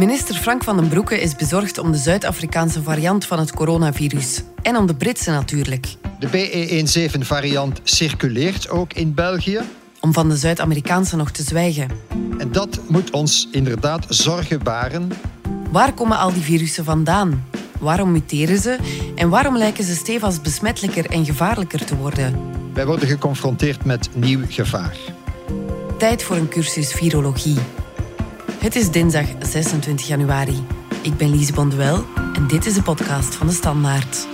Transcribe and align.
Minister 0.00 0.34
Frank 0.34 0.64
van 0.64 0.76
den 0.76 0.88
Broeke 0.88 1.20
is 1.20 1.36
bezorgd 1.36 1.78
om 1.78 1.92
de 1.92 1.98
Zuid-Afrikaanse 1.98 2.82
variant 2.82 3.24
van 3.26 3.38
het 3.38 3.52
coronavirus. 3.52 4.42
En 4.62 4.76
om 4.76 4.86
de 4.86 4.94
Britse 4.94 5.30
natuurlijk. 5.30 5.86
De 6.18 6.28
BE17-variant 6.28 7.80
circuleert 7.82 8.68
ook 8.68 8.92
in 8.92 9.14
België. 9.14 9.60
Om 10.00 10.12
van 10.12 10.28
de 10.28 10.36
Zuid-Amerikaanse 10.36 11.16
nog 11.16 11.30
te 11.30 11.42
zwijgen. 11.42 11.90
En 12.38 12.52
dat 12.52 12.80
moet 12.88 13.10
ons 13.10 13.48
inderdaad 13.50 14.06
zorgen 14.08 14.62
baren. 14.62 15.12
Waar 15.70 15.92
komen 15.92 16.18
al 16.18 16.32
die 16.32 16.42
virussen 16.42 16.84
vandaan? 16.84 17.44
Waarom 17.78 18.12
muteren 18.12 18.58
ze? 18.58 18.78
En 19.14 19.28
waarom 19.28 19.56
lijken 19.56 19.84
ze 19.84 19.94
stevast 19.94 20.42
besmettelijker 20.42 21.10
en 21.10 21.24
gevaarlijker 21.24 21.84
te 21.84 21.96
worden? 21.96 22.40
Wij 22.74 22.86
worden 22.86 23.08
geconfronteerd 23.08 23.84
met 23.84 24.08
nieuw 24.14 24.40
gevaar. 24.48 24.96
Tijd 25.98 26.22
voor 26.22 26.36
een 26.36 26.48
cursus 26.48 26.92
virologie. 26.92 27.58
Het 28.60 28.76
is 28.76 28.90
dinsdag 28.90 29.26
26 29.40 30.06
januari. 30.06 30.64
Ik 31.02 31.16
ben 31.16 31.30
Lise 31.30 31.52
Bonduel 31.52 32.04
en 32.34 32.46
dit 32.46 32.66
is 32.66 32.74
de 32.74 32.82
podcast 32.82 33.34
van 33.34 33.46
de 33.46 33.52
Standaard. 33.52 34.26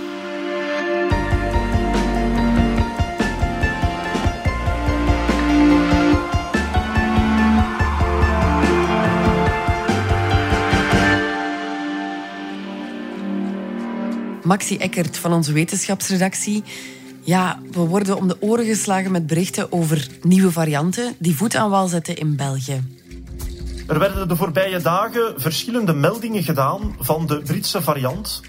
Maxi 14.43 14.77
Eckert 14.77 15.17
van 15.17 15.33
onze 15.33 15.53
wetenschapsredactie. 15.53 16.63
Ja, 17.21 17.59
we 17.71 17.79
worden 17.79 18.17
om 18.17 18.27
de 18.27 18.41
oren 18.41 18.65
geslagen 18.65 19.11
met 19.11 19.27
berichten 19.27 19.71
over 19.71 20.07
nieuwe 20.21 20.51
varianten 20.51 21.15
die 21.19 21.35
voet 21.35 21.55
aan 21.55 21.69
wal 21.69 21.87
zetten 21.87 22.15
in 22.15 22.35
België. 22.35 22.81
Er 23.87 23.99
werden 23.99 24.27
de 24.27 24.35
voorbije 24.35 24.81
dagen 24.81 25.33
verschillende 25.41 25.93
meldingen 25.93 26.43
gedaan 26.43 26.95
van 26.99 27.27
de 27.27 27.41
Britse 27.41 27.81
variant 27.81 28.41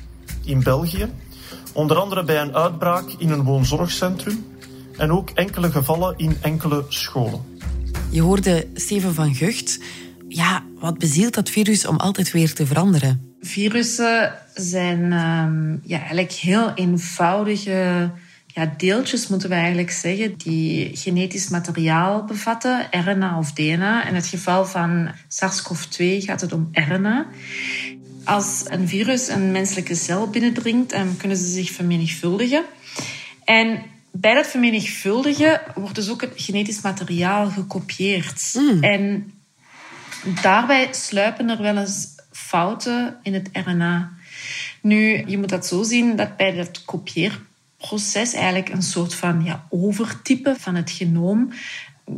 in 0.44 0.62
België. 0.62 1.08
Onder 1.72 1.96
andere 1.96 2.24
bij 2.24 2.40
een 2.40 2.54
uitbraak 2.54 3.14
in 3.18 3.30
een 3.30 3.42
woonzorgcentrum 3.42 4.46
en 4.96 5.12
ook 5.12 5.30
enkele 5.30 5.70
gevallen 5.70 6.14
in 6.16 6.36
enkele 6.40 6.84
scholen. 6.88 7.40
Je 8.10 8.20
hoorde 8.20 8.66
Steven 8.74 9.14
van 9.14 9.34
Gucht. 9.34 9.78
Ja, 10.28 10.62
wat 10.78 10.98
bezielt 10.98 11.34
dat 11.34 11.50
virus 11.50 11.86
om 11.86 11.96
altijd 11.96 12.32
weer 12.32 12.54
te 12.54 12.66
veranderen? 12.66 13.34
Virussen 13.40 14.32
zijn 14.54 15.12
um, 15.12 15.80
ja, 15.84 15.98
eigenlijk 15.98 16.32
heel 16.32 16.72
eenvoudige 16.74 18.10
ja, 18.58 18.74
deeltjes, 18.76 19.28
moeten 19.28 19.48
we 19.48 19.54
eigenlijk 19.54 19.90
zeggen, 19.90 20.36
die 20.36 20.96
genetisch 20.96 21.48
materiaal 21.48 22.24
bevatten, 22.24 22.86
RNA 22.90 23.38
of 23.38 23.52
DNA. 23.52 24.08
In 24.08 24.14
het 24.14 24.26
geval 24.26 24.64
van 24.66 25.10
SARS-CoV-2 25.28 26.24
gaat 26.24 26.40
het 26.40 26.52
om 26.52 26.68
RNA. 26.72 27.26
Als 28.24 28.64
een 28.68 28.88
virus 28.88 29.28
een 29.28 29.52
menselijke 29.52 29.94
cel 29.94 30.30
binnendringt, 30.30 30.90
dan 30.90 31.16
kunnen 31.16 31.36
ze 31.36 31.46
zich 31.46 31.70
vermenigvuldigen. 31.70 32.64
En 33.44 33.82
bij 34.12 34.34
dat 34.34 34.46
vermenigvuldigen 34.46 35.60
wordt 35.74 35.94
dus 35.94 36.10
ook 36.10 36.20
het 36.20 36.32
genetisch 36.36 36.80
materiaal 36.80 37.50
gekopieerd. 37.50 38.54
Mm. 38.54 38.82
En 38.82 39.32
daarbij 40.42 40.88
sluipen 40.90 41.48
er 41.48 41.62
wel 41.62 41.76
eens 41.76 42.06
fouten 42.32 43.16
in 43.22 43.34
het 43.34 43.48
RNA. 43.52 44.12
Nu, 44.80 45.24
je 45.26 45.38
moet 45.38 45.48
dat 45.48 45.66
zo 45.66 45.82
zien 45.82 46.16
dat 46.16 46.36
bij 46.36 46.54
dat 46.54 46.84
kopieerproces 46.84 47.46
eigenlijk 48.34 48.68
een 48.68 48.82
soort 48.82 49.14
van 49.14 49.44
ja, 49.44 49.66
overtype 49.68 50.56
van 50.58 50.74
het 50.74 50.90
genoom 50.90 51.52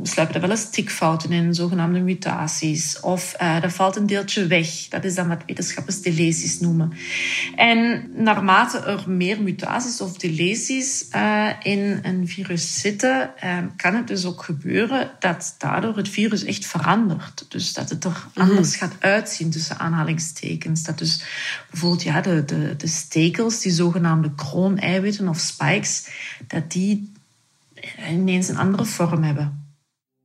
sluipen 0.03 0.35
er 0.35 0.41
wel 0.41 0.51
eens 0.51 0.71
tikfouten 0.71 1.33
in, 1.33 1.55
zogenaamde 1.55 2.01
mutaties. 2.01 3.01
Of 3.01 3.35
uh, 3.41 3.65
er 3.65 3.71
valt 3.71 3.97
een 3.97 4.07
deeltje 4.07 4.47
weg. 4.47 4.89
Dat 4.89 5.05
is 5.05 5.15
dan 5.15 5.29
wat 5.29 5.43
wetenschappers 5.47 6.03
delesies 6.03 6.61
noemen. 6.61 6.93
En 7.57 8.11
naarmate 8.15 8.79
er 8.79 9.05
meer 9.11 9.43
mutaties 9.43 10.01
of 10.01 10.17
delesies 10.17 11.07
uh, 11.15 11.49
in 11.63 11.99
een 12.03 12.29
virus 12.29 12.81
zitten, 12.81 13.31
uh, 13.45 13.59
kan 13.77 13.95
het 13.95 14.07
dus 14.07 14.25
ook 14.25 14.43
gebeuren 14.43 15.11
dat 15.19 15.55
daardoor 15.59 15.97
het 15.97 16.09
virus 16.09 16.45
echt 16.45 16.67
verandert. 16.67 17.47
Dus 17.49 17.73
dat 17.73 17.91
het 17.91 18.05
er 18.05 18.27
anders 18.35 18.77
gaat 18.77 18.95
uitzien 18.99 19.51
tussen 19.51 19.79
aanhalingstekens. 19.79 20.83
Dat 20.83 20.99
dus 20.99 21.25
bijvoorbeeld 21.71 22.03
ja, 22.03 22.21
de, 22.21 22.45
de, 22.45 22.75
de 22.77 22.89
stekels, 22.89 23.61
die 23.61 23.73
zogenaamde 23.73 24.35
krooneiwitten 24.35 25.29
of 25.29 25.39
spikes, 25.39 26.09
dat 26.47 26.71
die 26.71 27.13
ineens 28.09 28.49
een 28.49 28.59
andere 28.59 28.85
vorm 28.85 29.23
hebben. 29.23 29.70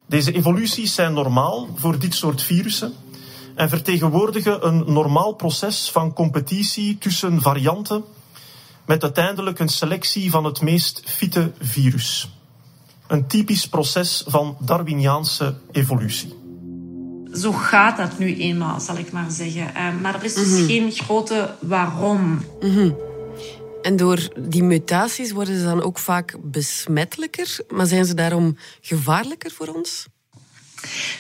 Deze 0.08 0.32
evoluties 0.32 0.94
zijn 0.96 1.14
normaal 1.14 1.70
voor 1.76 2.00
dit 2.00 2.14
soort 2.14 2.42
virussen 2.42 2.94
en 3.56 3.70
vertegenwoordigen 3.70 4.68
een 4.68 4.84
normaal 4.94 5.34
proces 5.34 5.90
van 5.92 6.14
competitie 6.14 6.98
tussen 6.98 7.42
varianten 7.42 8.04
met 8.86 9.04
uiteindelijk 9.04 9.60
een 9.60 9.70
selectie 9.70 10.32
van 10.32 10.44
het 10.44 10.62
meest 10.62 11.02
fitte 11.06 11.52
virus. 11.60 12.30
Een 13.08 13.28
typisch 13.28 13.68
proces 13.68 14.24
van 14.28 14.58
Darwiniaanse 14.60 15.56
evolutie. 15.72 16.34
Zo 17.34 17.52
gaat 17.52 17.98
dat 17.98 18.20
nu 18.20 18.36
eenmaal, 18.40 18.80
zal 18.80 18.98
ik 18.98 19.12
maar 19.12 19.32
zeggen. 19.32 19.72
Maar 20.02 20.16
er 20.16 20.24
is 20.24 20.34
dus 20.34 20.50
Mhm. 20.50 20.66
geen 20.66 20.92
grote 20.92 21.56
waarom. 21.60 22.40
En 23.86 23.96
door 23.96 24.30
die 24.38 24.64
mutaties 24.64 25.32
worden 25.32 25.60
ze 25.60 25.64
dan 25.64 25.84
ook 25.84 26.00
vaak 26.00 26.36
besmettelijker, 26.42 27.58
maar 27.70 27.86
zijn 27.86 28.06
ze 28.06 28.14
daarom 28.14 28.58
gevaarlijker 28.82 29.52
voor 29.52 29.68
ons? 29.68 30.06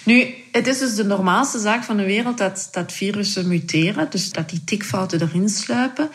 Nu, 0.03 0.34
het 0.52 0.68
is 0.68 0.78
dus 0.78 0.96
de 0.96 1.03
normaalste 1.03 1.59
zaak 1.59 1.84
van 1.84 1.98
de 1.98 2.03
wereld 2.03 2.38
dat, 2.38 2.68
dat 2.72 2.92
virussen 2.92 3.48
muteren, 3.48 4.09
dus 4.09 4.30
dat 4.30 4.50
die 4.50 4.64
tikfouten 4.64 5.22
erin 5.22 5.50
sluipen. 5.50 6.09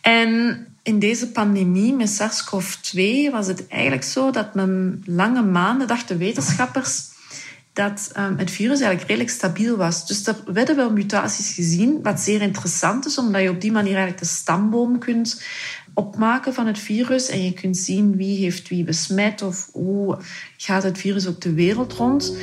En 0.00 0.66
in 0.82 0.98
deze 0.98 1.28
pandemie 1.30 1.94
met 1.94 2.10
SARS-CoV-2 2.10 3.30
was 3.30 3.46
het 3.46 3.66
eigenlijk 3.68 4.04
zo 4.04 4.30
dat 4.30 4.54
men 4.54 5.02
lange 5.06 5.42
maanden 5.42 5.86
dachten 5.86 6.18
wetenschappers 6.18 7.10
dat 7.72 8.12
um, 8.16 8.38
het 8.38 8.50
virus 8.50 8.80
eigenlijk 8.80 9.08
redelijk 9.08 9.30
stabiel 9.30 9.76
was. 9.76 10.06
Dus 10.06 10.26
er 10.26 10.36
werden 10.46 10.76
wel 10.76 10.92
mutaties 10.92 11.54
gezien, 11.54 12.02
wat 12.02 12.20
zeer 12.20 12.42
interessant 12.42 13.06
is, 13.06 13.18
omdat 13.18 13.42
je 13.42 13.50
op 13.50 13.60
die 13.60 13.72
manier 13.72 13.94
eigenlijk 13.94 14.22
de 14.22 14.28
stamboom 14.28 14.98
kunt 14.98 15.42
opmaken 15.94 16.54
van 16.54 16.66
het 16.66 16.78
virus 16.78 17.28
en 17.28 17.44
je 17.44 17.52
kunt 17.52 17.76
zien 17.76 18.16
wie 18.16 18.38
heeft 18.38 18.68
wie 18.68 18.84
besmet 18.84 19.42
of 19.42 19.68
hoe 19.72 20.18
gaat 20.56 20.82
het 20.82 20.98
virus 20.98 21.26
ook 21.26 21.40
de 21.40 21.54
wereld 21.54 21.92
rond. 21.92 22.36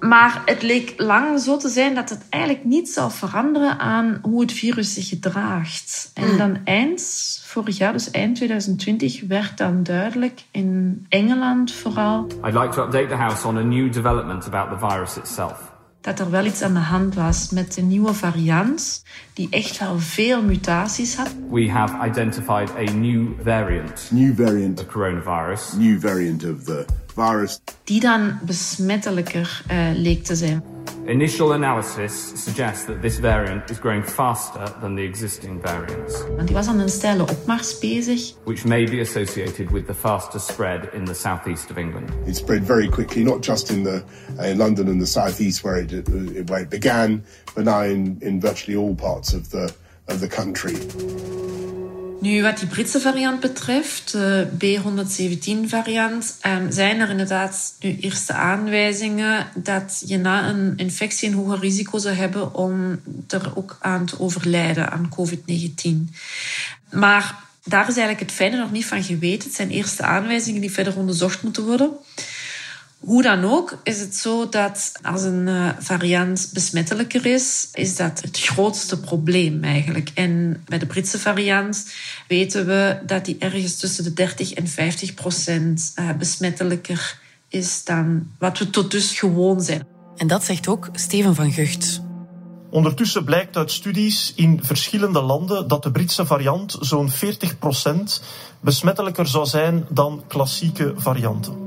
Maar 0.00 0.42
het 0.44 0.62
leek 0.62 0.94
lang 0.96 1.40
zo 1.40 1.56
te 1.56 1.68
zijn 1.68 1.94
dat 1.94 2.10
het 2.10 2.24
eigenlijk 2.30 2.64
niet 2.64 2.88
zou 2.88 3.10
veranderen 3.10 3.78
aan 3.78 4.18
hoe 4.22 4.40
het 4.40 4.52
virus 4.52 4.94
zich 4.94 5.08
gedraagt. 5.08 6.10
En 6.14 6.36
dan 6.36 6.58
eind 6.64 7.02
vorig 7.44 7.78
jaar, 7.78 7.92
dus 7.92 8.10
eind 8.10 8.36
2020, 8.36 9.22
werd 9.28 9.58
dan 9.58 9.82
duidelijk 9.82 10.42
in 10.50 11.06
Engeland 11.08 11.72
vooral 11.72 12.26
I'd 12.44 12.54
like 12.54 12.68
to 12.68 12.84
update 12.84 13.06
the 13.06 13.14
House 13.14 13.46
on 13.46 13.56
a 13.56 13.62
new 13.62 13.92
development 13.92 14.46
about 14.46 14.80
the 14.80 14.86
virus 14.86 15.16
itself. 15.16 15.73
Dat 16.04 16.18
er 16.20 16.30
wel 16.30 16.44
iets 16.44 16.62
aan 16.62 16.74
de 16.74 16.80
hand 16.80 17.14
was 17.14 17.50
met 17.50 17.74
de 17.74 17.82
nieuwe 17.82 18.14
variant, 18.14 19.04
die 19.32 19.48
echt 19.50 19.78
wel 19.78 19.98
veel 19.98 20.42
mutaties 20.42 21.16
had. 21.16 21.34
We 21.50 21.70
have 21.70 22.08
identified 22.08 22.70
a 22.88 22.92
new 22.92 23.28
variant 23.42 24.08
new 24.10 24.34
variant, 24.36 24.80
of 24.80 24.86
coronavirus, 24.86 25.72
new 25.76 26.00
variant 26.00 26.44
of 26.44 26.64
the 26.64 26.84
virus. 27.14 27.60
die 27.84 28.00
dan 28.00 28.38
besmettelijker 28.42 29.62
eh, 29.66 29.78
leek 29.94 30.24
te 30.24 30.34
zijn. 30.34 30.73
Initial 31.06 31.52
analysis 31.52 32.12
suggests 32.42 32.86
that 32.86 33.02
this 33.02 33.18
variant 33.18 33.70
is 33.70 33.78
growing 33.78 34.02
faster 34.02 34.74
than 34.80 34.94
the 34.94 35.02
existing 35.02 35.60
variants, 35.60 36.22
Want 36.36 36.46
die 36.48 36.54
was 36.56 36.66
aan 36.68 36.78
een 36.78 36.88
steile 36.88 37.22
opmars 37.22 37.78
bezig. 37.78 38.32
which 38.44 38.64
may 38.64 38.86
be 38.86 39.00
associated 39.00 39.70
with 39.70 39.86
the 39.86 39.94
faster 39.94 40.40
spread 40.40 40.88
in 40.94 41.04
the 41.04 41.14
southeast 41.14 41.70
of 41.70 41.76
England. 41.76 42.10
It 42.26 42.36
spread 42.36 42.64
very 42.64 42.88
quickly, 42.88 43.22
not 43.22 43.42
just 43.42 43.70
in 43.70 43.82
the 43.82 44.02
in 44.38 44.56
London 44.56 44.88
and 44.88 45.00
the 45.00 45.06
southeast 45.06 45.62
where 45.62 45.76
it, 45.76 46.08
where 46.48 46.62
it 46.62 46.70
began, 46.70 47.22
but 47.54 47.64
now 47.64 47.82
in, 47.82 48.18
in 48.22 48.40
virtually 48.40 48.76
all 48.76 48.94
parts 48.94 49.34
of 49.34 49.48
the 49.50 49.70
of 50.08 50.20
the 50.20 50.28
country. 50.28 50.74
Nu, 52.24 52.42
wat 52.42 52.58
die 52.58 52.68
Britse 52.68 53.00
variant 53.00 53.40
betreft, 53.40 54.12
de 54.12 54.48
B117-variant, 54.58 56.36
ehm, 56.40 56.70
zijn 56.70 57.00
er 57.00 57.10
inderdaad 57.10 57.74
nu 57.80 57.96
eerste 58.00 58.32
aanwijzingen 58.32 59.46
dat 59.54 60.02
je 60.06 60.18
na 60.18 60.48
een 60.48 60.72
infectie 60.76 61.28
een 61.28 61.34
hoger 61.34 61.58
risico 61.58 61.98
zou 61.98 62.14
hebben 62.14 62.54
om 62.54 63.00
er 63.28 63.52
ook 63.54 63.76
aan 63.80 64.06
te 64.06 64.20
overlijden 64.20 64.90
aan 64.90 65.08
COVID-19. 65.08 66.14
Maar 66.90 67.34
daar 67.64 67.88
is 67.88 67.96
eigenlijk 67.96 68.20
het 68.20 68.32
fijne 68.32 68.56
nog 68.56 68.72
niet 68.72 68.86
van 68.86 69.02
geweten. 69.02 69.48
Het 69.48 69.56
zijn 69.56 69.70
eerste 69.70 70.02
aanwijzingen 70.02 70.60
die 70.60 70.72
verder 70.72 70.96
onderzocht 70.96 71.42
moeten 71.42 71.64
worden. 71.64 71.90
Hoe 73.04 73.22
dan 73.22 73.44
ook 73.44 73.78
is 73.82 74.00
het 74.00 74.16
zo 74.16 74.48
dat 74.48 74.92
als 75.02 75.22
een 75.22 75.46
uh, 75.46 75.68
variant 75.78 76.50
besmettelijker 76.52 77.26
is, 77.26 77.68
is 77.72 77.96
dat 77.96 78.20
het 78.22 78.40
grootste 78.40 79.00
probleem 79.00 79.64
eigenlijk. 79.64 80.10
En 80.14 80.62
bij 80.66 80.78
de 80.78 80.86
Britse 80.86 81.18
variant 81.18 81.86
weten 82.28 82.66
we 82.66 82.98
dat 83.06 83.24
die 83.24 83.36
ergens 83.38 83.76
tussen 83.76 84.04
de 84.04 84.12
30 84.12 84.52
en 84.52 84.68
50 84.68 85.14
procent 85.14 85.92
uh, 85.96 86.10
besmettelijker 86.18 87.18
is 87.48 87.84
dan 87.84 88.30
wat 88.38 88.58
we 88.58 88.70
tot 88.70 88.90
dus 88.90 89.18
gewoon 89.18 89.60
zijn. 89.60 89.86
En 90.16 90.26
dat 90.26 90.44
zegt 90.44 90.68
ook 90.68 90.88
Steven 90.92 91.34
van 91.34 91.52
Gucht. 91.52 92.00
Ondertussen 92.70 93.24
blijkt 93.24 93.56
uit 93.56 93.70
studies 93.70 94.32
in 94.36 94.60
verschillende 94.62 95.22
landen 95.22 95.68
dat 95.68 95.82
de 95.82 95.90
Britse 95.90 96.26
variant 96.26 96.76
zo'n 96.80 97.10
40% 97.10 97.14
besmettelijker 98.60 99.26
zou 99.26 99.46
zijn 99.46 99.86
dan 99.90 100.24
klassieke 100.28 100.92
varianten. 100.96 101.63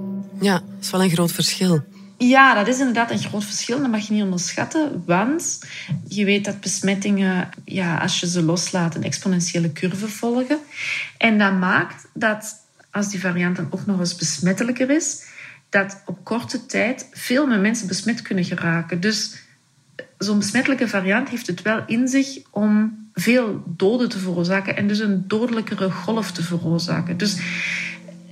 Dat 0.77 0.85
is 0.85 0.91
wel 0.91 1.03
een 1.03 1.09
groot 1.09 1.31
verschil. 1.31 1.85
Ja, 2.18 2.53
dat 2.53 2.68
is 2.68 2.79
inderdaad 2.79 3.12
een 3.12 3.19
groot 3.19 3.44
verschil. 3.44 3.79
Dat 3.79 3.89
mag 3.89 4.07
je 4.07 4.13
niet 4.13 4.24
onderschatten. 4.24 5.03
Want 5.06 5.59
je 6.07 6.25
weet 6.25 6.45
dat 6.45 6.59
besmettingen, 6.59 7.50
ja, 7.65 7.97
als 7.97 8.19
je 8.19 8.27
ze 8.27 8.44
loslaat, 8.44 8.95
een 8.95 9.03
exponentiële 9.03 9.74
curve 9.74 10.07
volgen. 10.07 10.59
En 11.18 11.38
dat 11.38 11.53
maakt 11.53 12.07
dat, 12.13 12.56
als 12.91 13.09
die 13.09 13.19
variant 13.19 13.56
dan 13.56 13.68
ook 13.69 13.85
nog 13.85 14.00
eens 14.00 14.15
besmettelijker 14.15 14.89
is, 14.89 15.24
dat 15.69 16.01
op 16.06 16.24
korte 16.24 16.65
tijd 16.65 17.07
veel 17.12 17.47
meer 17.47 17.59
mensen 17.59 17.88
besmet 17.88 18.21
kunnen 18.21 18.44
geraken. 18.44 19.00
Dus 19.01 19.35
zo'n 20.18 20.39
besmettelijke 20.39 20.88
variant 20.88 21.29
heeft 21.29 21.47
het 21.47 21.62
wel 21.62 21.83
in 21.88 22.07
zich 22.07 22.39
om 22.51 22.97
veel 23.13 23.63
doden 23.65 24.09
te 24.09 24.19
veroorzaken 24.19 24.77
en 24.77 24.88
dus 24.88 25.00
een 25.00 25.27
dodelijkere 25.27 25.91
golf 25.91 26.31
te 26.31 26.44
veroorzaken. 26.44 27.18
Dus 27.18 27.38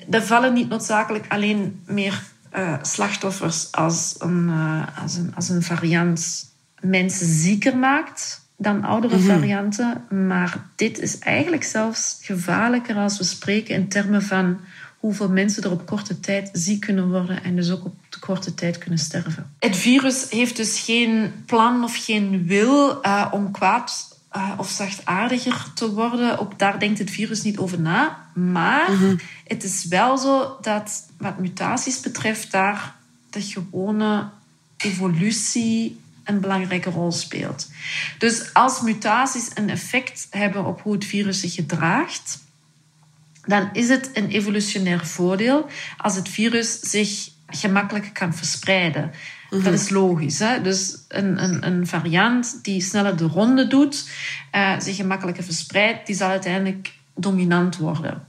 er 0.09 0.23
vallen 0.23 0.53
niet 0.53 0.69
noodzakelijk 0.69 1.25
alleen 1.27 1.81
meer 1.85 2.21
uh, 2.57 2.73
slachtoffers 2.81 3.71
als 3.71 4.15
een, 4.17 4.47
uh, 4.47 5.01
als, 5.01 5.15
een, 5.15 5.35
als 5.35 5.49
een 5.49 5.63
variant 5.63 6.45
mensen 6.79 7.27
zieker 7.27 7.77
maakt 7.77 8.43
dan 8.57 8.83
oudere 8.83 9.15
mm 9.15 9.21
-hmm. 9.21 9.29
varianten. 9.29 10.03
Maar 10.27 10.65
dit 10.75 10.99
is 10.99 11.19
eigenlijk 11.19 11.63
zelfs 11.63 12.17
gevaarlijker 12.21 12.95
als 12.95 13.17
we 13.17 13.23
spreken 13.23 13.75
in 13.75 13.87
termen 13.87 14.21
van 14.21 14.59
hoeveel 14.99 15.29
mensen 15.29 15.63
er 15.63 15.71
op 15.71 15.85
korte 15.85 16.19
tijd 16.19 16.49
ziek 16.53 16.79
kunnen 16.79 17.09
worden 17.09 17.43
en 17.43 17.55
dus 17.55 17.71
ook 17.71 17.85
op 17.85 17.95
de 18.09 18.19
korte 18.19 18.53
tijd 18.53 18.77
kunnen 18.77 18.99
sterven. 18.99 19.53
Het 19.59 19.77
virus 19.77 20.29
heeft 20.29 20.55
dus 20.55 20.79
geen 20.79 21.31
plan 21.45 21.83
of 21.83 22.05
geen 22.05 22.45
wil 22.45 23.05
uh, 23.05 23.27
om 23.31 23.51
kwaad 23.51 24.14
uh, 24.35 24.51
of 24.57 24.69
zachtaardiger 24.69 25.73
te 25.73 25.93
worden. 25.93 26.39
Ook 26.39 26.59
daar 26.59 26.79
denkt 26.79 26.99
het 26.99 27.11
virus 27.11 27.41
niet 27.41 27.57
over 27.57 27.79
na. 27.79 28.27
Maar 28.33 28.91
mm 28.91 28.97
-hmm. 28.97 29.19
het 29.47 29.63
is 29.63 29.85
wel 29.85 30.17
zo 30.17 30.57
dat 30.61 31.09
wat 31.17 31.39
mutaties 31.39 31.99
betreft 31.99 32.51
daar 32.51 32.95
de 33.29 33.41
gewone 33.41 34.29
evolutie 34.77 35.99
een 36.23 36.39
belangrijke 36.39 36.89
rol 36.89 37.11
speelt. 37.11 37.69
Dus 38.17 38.53
als 38.53 38.81
mutaties 38.81 39.49
een 39.53 39.69
effect 39.69 40.27
hebben 40.29 40.65
op 40.65 40.81
hoe 40.81 40.93
het 40.93 41.05
virus 41.05 41.39
zich 41.39 41.53
gedraagt, 41.53 42.43
dan 43.45 43.69
is 43.73 43.89
het 43.89 44.09
een 44.13 44.29
evolutionair 44.29 45.05
voordeel 45.05 45.69
als 45.97 46.15
het 46.15 46.29
virus 46.29 46.79
zich 46.79 47.29
gemakkelijk 47.47 48.13
kan 48.13 48.33
verspreiden. 48.33 49.11
Mm 49.55 49.61
-hmm. 49.63 49.71
Dat 49.71 49.81
is 49.81 49.89
logisch. 49.89 50.39
Hè? 50.39 50.61
Dus 50.61 50.97
een, 51.07 51.43
een, 51.43 51.65
een, 51.65 51.87
variant 51.87 52.59
die 52.63 52.81
sneller 52.81 53.17
de 53.17 53.25
ronde 53.25 53.67
doet, 53.67 54.09
uh, 54.55 54.79
zich 54.79 54.95
gemakkelijker 54.95 55.43
verspreidt, 55.43 56.05
die 56.05 56.15
zal 56.15 56.29
uiteindelijk 56.29 56.93
dominant 57.15 57.77
worden. 57.77 58.27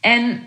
En 0.00 0.40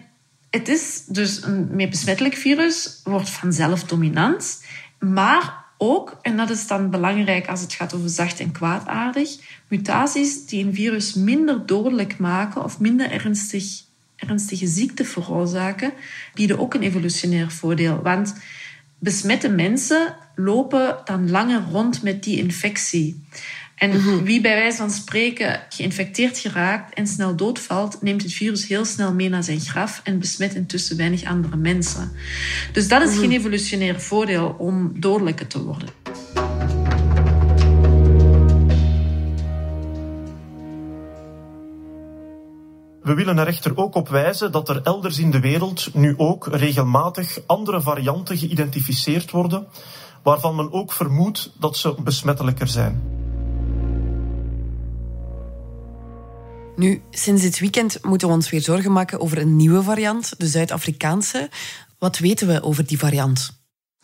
het 0.50 0.68
is 0.68 1.04
dus 1.06 1.44
een 1.44 1.68
meer 1.72 1.90
besmettelijk 1.90 2.36
virus, 2.36 3.02
wordt 3.04 3.30
vanzelf 3.30 3.84
dominant, 3.84 4.64
maar 5.00 5.66
ook, 5.78 6.18
en 6.22 6.38
dat 6.38 6.50
is 6.50 6.68
dan 6.68 6.90
belangrijk 6.90 7.48
als 7.48 7.62
het 7.62 7.74
gaat 7.74 7.94
over 7.94 8.10
zacht 8.10 8.40
en 8.40 8.52
kwaadaardig, 8.52 9.30
mutaties 9.68 10.46
die 10.46 10.66
een 10.66 10.74
virus 10.74 11.14
minder 11.14 11.66
dodelijk 11.66 12.18
maken 12.18 12.64
of 12.64 12.80
minder 12.80 13.12
ernstig 13.12 13.86
ernstige 14.18 14.68
ziekte 14.68 15.06
veroorzaken, 15.06 15.94
bieden 16.34 16.60
ook 16.60 16.74
een 16.74 16.82
evolutionair 16.82 17.52
voordeel. 17.52 18.02
Want 18.02 18.36
besmette 19.00 19.50
mensen 19.50 20.16
lopen 20.36 20.98
dan 21.06 21.30
langer 21.30 21.62
rond 21.72 22.04
met 22.04 22.24
die 22.24 22.38
infectie. 22.38 23.26
En 23.76 23.90
mhm. 23.90 24.24
wie 24.24 24.42
bij 24.42 24.56
wijze 24.56 24.78
van 24.78 24.92
spreken 24.92 25.62
geïnfecteerd 25.70 26.38
geraakt 26.38 26.94
en 26.94 27.08
snel 27.08 27.36
doodvalt, 27.36 28.02
neemt 28.02 28.24
het 28.24 28.34
virus 28.34 28.68
heel 28.68 28.86
snel 28.86 29.14
mee 29.14 29.30
naar 29.30 29.44
zijn 29.44 29.60
graf 29.60 30.02
en 30.04 30.20
besmet 30.20 30.56
intussen 30.56 30.98
weinig 30.98 31.24
andere 31.24 31.56
mensen. 31.56 32.12
Dus 32.72 32.88
dat 32.88 33.02
is 33.02 33.12
mhm. 33.12 33.20
geen 33.20 33.32
evolutionair 33.32 34.02
voordeel 34.02 34.56
om 34.58 35.00
dodelijker 35.00 35.48
te 35.48 35.64
worden. 35.64 35.90
We 43.08 43.14
willen 43.14 43.38
er 43.38 43.48
echter 43.48 43.78
ook 43.78 43.96
op 43.96 44.10
wijzen 44.10 44.52
dat 44.52 44.70
er 44.70 44.82
elders 44.84 45.20
in 45.20 45.32
de 45.32 45.40
wereld 45.40 45.94
nu 45.94 46.14
ook 46.18 46.48
regelmatig 46.48 47.40
andere 47.46 47.82
varianten 47.82 48.38
geïdentificeerd 48.38 49.32
worden, 49.32 49.68
waarvan 50.24 50.56
men 50.56 50.72
ook 50.72 50.92
vermoedt 50.92 51.52
dat 51.60 51.78
ze 51.78 51.96
besmettelijker 52.04 52.68
zijn. 52.68 53.04
Nu, 56.76 57.02
sinds 57.12 57.42
dit 57.42 57.60
weekend 57.60 58.04
moeten 58.04 58.28
we 58.28 58.34
ons 58.34 58.50
weer 58.50 58.62
zorgen 58.62 58.92
maken 58.92 59.20
over 59.20 59.38
een 59.38 59.56
nieuwe 59.56 59.84
variant, 59.84 60.40
de 60.40 60.48
Zuid-Afrikaanse. 60.48 61.50
Wat 62.00 62.18
weten 62.18 62.48
we 62.48 62.64
over 62.64 62.86
die 62.88 63.00
variant? 63.00 63.57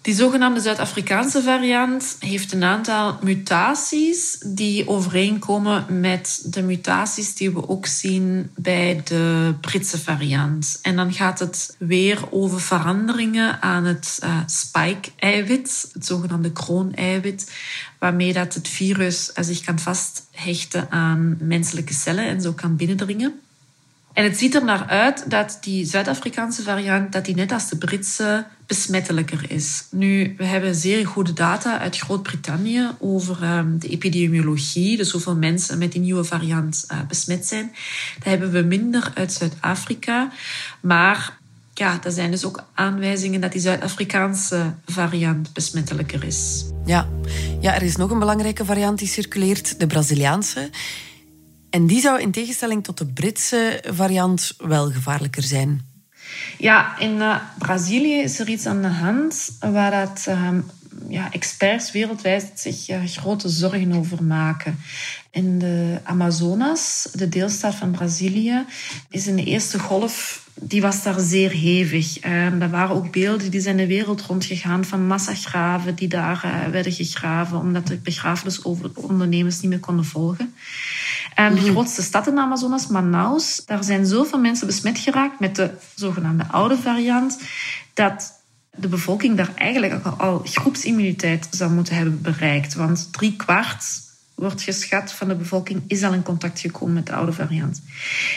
Die 0.04 0.14
zogenaamde 0.14 0.60
Zuid-Afrikaanse 0.60 1.42
variant 1.42 2.16
heeft 2.20 2.54
een 2.54 2.64
aantal 2.64 3.18
mutaties 3.22 4.38
die 4.46 4.88
overeenkomen 4.88 6.00
met 6.00 6.46
de 6.46 6.62
mutaties 6.62 7.36
die 7.36 7.52
we 7.52 7.70
ook 7.70 7.86
zien 7.86 8.52
bij 8.56 9.02
de 9.04 9.54
Britse 9.62 9.98
variant. 9.98 10.80
En 10.82 10.96
dan 10.96 11.14
gaat 11.14 11.40
het 11.40 11.76
weer 11.80 12.20
over 12.32 12.62
veranderingen 12.62 13.62
aan 13.62 13.86
het 13.86 14.20
uh, 14.24 14.38
spike-eiwit, 14.46 15.90
het 15.94 16.06
zogenaamde 16.06 16.52
kroon-eiwit, 16.52 17.52
waarmee 18.00 18.34
dat 18.34 18.54
het 18.54 18.68
virus 18.68 19.26
zich 19.26 19.62
kan 19.62 19.80
vasthechten 19.80 20.92
aan 20.92 21.38
menselijke 21.40 21.94
cellen 21.94 22.26
en 22.26 22.42
zo 22.42 22.54
kan 22.54 22.76
binnendringen. 22.76 23.42
En 24.14 24.24
het 24.24 24.38
ziet 24.38 24.56
er 24.56 24.64
naar 24.64 24.86
uit 24.88 25.30
dat 25.30 25.58
die 25.62 25.86
Zuid-Afrikaanse 25.86 26.62
variant, 26.62 27.12
dat 27.12 27.26
die 27.26 27.36
net 27.36 27.52
als 27.52 27.70
de 27.70 27.78
Britse 27.78 28.46
besmettelijker 28.66 29.52
is. 29.52 29.84
Nu, 29.92 30.34
we 30.38 30.46
hebben 30.46 30.76
zeer 30.76 31.08
goede 31.08 31.34
data 31.34 31.80
uit 31.80 31.98
Groot-Brittannië 31.98 32.90
over 33.00 33.58
um, 33.58 33.80
de 33.80 33.88
epidemiologie, 33.88 34.98
dus 34.98 35.12
hoeveel 35.12 35.36
mensen 35.36 35.78
met 35.78 35.92
die 35.92 36.02
nieuwe 36.02 36.24
variant 36.24 36.86
uh, 36.92 36.98
besmet 37.08 37.46
zijn. 37.46 37.72
Dat 38.16 38.24
hebben 38.24 38.52
we 38.52 38.62
minder 38.62 39.12
uit 39.14 39.34
Zuid-Afrika. 39.34 40.32
Maar 40.82 41.38
ja, 41.74 42.00
er 42.04 42.12
zijn 42.12 42.32
dus 42.32 42.46
ook 42.46 42.64
aanwijzingen 42.74 43.42
dat 43.42 43.52
die 43.52 43.62
Zuid-Afrikaanse 43.62 44.74
variant 44.86 45.54
besmettelijker 45.54 46.24
is. 46.24 46.66
Ja. 46.86 47.10
ja, 47.60 47.76
er 47.76 47.82
is 47.84 47.96
nog 47.96 48.12
een 48.12 48.20
belangrijke 48.20 48.66
variant 48.66 49.00
die 49.00 49.08
circuleert, 49.08 49.80
de 49.80 49.88
Braziliaanse. 49.88 50.70
En 51.74 51.88
die 51.88 52.02
zou 52.02 52.22
in 52.22 52.32
tegenstelling 52.32 52.84
tot 52.84 52.98
de 52.98 53.06
Britse 53.06 53.84
variant 53.88 54.54
wel 54.58 54.92
gevaarlijker 54.92 55.44
zijn. 55.44 55.82
Ja, 56.58 57.00
in 57.00 57.16
uh, 57.16 57.36
Brazilië 57.58 58.22
is 58.22 58.40
er 58.40 58.50
iets 58.50 58.66
aan 58.66 58.82
de 58.82 58.88
hand 58.88 59.58
waar 59.60 59.92
dat, 59.92 60.26
uh, 60.30 60.50
ja, 61.08 61.32
experts 61.32 61.92
wereldwijd 61.92 62.52
zich 62.56 62.90
uh, 62.90 63.06
grote 63.06 63.50
zorgen 63.50 63.94
over 63.94 64.24
maken. 64.24 64.80
In 65.32 65.60
de 65.60 66.00
Amazonas, 66.04 67.08
de 67.14 67.30
deelstaat 67.30 67.76
van 67.76 67.92
Brazilië, 67.92 68.66
is 69.10 69.28
in 69.28 69.36
de 69.36 69.44
eerste 69.44 69.80
golf 69.80 70.44
die 70.54 70.82
was 70.82 71.04
daar 71.04 71.20
zeer 71.20 71.52
hevig. 71.52 72.24
Um, 72.26 72.62
er 72.62 72.70
waren 72.70 72.96
ook 72.96 73.12
beelden 73.12 73.52
die 73.52 73.62
zijn 73.62 73.78
de 73.78 73.88
wereld 73.88 74.22
rondgegaan 74.22 74.86
van 74.86 75.08
massagraven 75.08 75.96
die 75.96 76.08
daar 76.08 76.42
uh, 76.46 76.72
werden 76.72 76.92
gegraven, 76.92 77.58
omdat 77.58 77.88
de 77.88 77.98
begrafenisondernemers 77.98 79.60
niet 79.60 79.70
meer 79.70 79.80
konden 79.80 80.06
volgen. 80.06 80.54
De 81.36 81.42
mhm. 81.42 81.58
grootste 81.58 82.02
stad 82.02 82.28
in 82.28 82.36
de 82.36 82.42
Amazonas, 82.42 82.88
Manaus, 82.88 83.62
daar 83.66 83.84
zijn 83.84 84.06
zoveel 84.06 84.40
mensen 84.40 84.68
besmet 84.68 85.00
geraakt 85.00 85.40
met 85.40 85.56
de 85.56 85.72
zogenaamde 85.96 86.46
oude 86.48 86.78
variant, 86.78 87.40
dat 87.94 88.42
de 88.76 88.88
bevolking 88.88 89.38
daar 89.38 89.52
eigenlijk 89.56 90.06
al 90.06 90.42
groepsimmuniteit 90.44 91.48
zou 91.52 91.72
moeten 91.72 91.96
hebben 91.96 92.22
bereikt. 92.22 92.74
Want 92.74 93.14
drie 93.14 93.36
kwart 93.36 93.84
wordt 94.36 94.62
geschat 94.62 95.12
van 95.12 95.28
de 95.28 95.36
bevolking 95.36 95.84
is 95.88 96.04
al 96.04 96.14
in 96.14 96.24
contact 96.24 96.60
gekomen 96.60 96.94
met 96.94 97.06
de 97.06 97.14
oude 97.14 97.34
variant. 97.34 97.82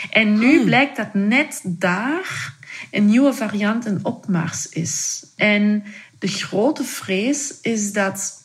En 0.09 0.39
nu 0.39 0.55
hmm. 0.55 0.65
blijkt 0.65 0.97
dat 0.97 1.13
net 1.13 1.61
daar 1.63 2.55
een 2.91 3.05
nieuwe 3.05 3.33
variant 3.33 3.85
een 3.85 4.05
opmars 4.05 4.69
is. 4.69 5.25
En 5.35 5.83
de 6.19 6.27
grote 6.27 6.83
vrees 6.83 7.53
is 7.61 7.93
dat 7.93 8.43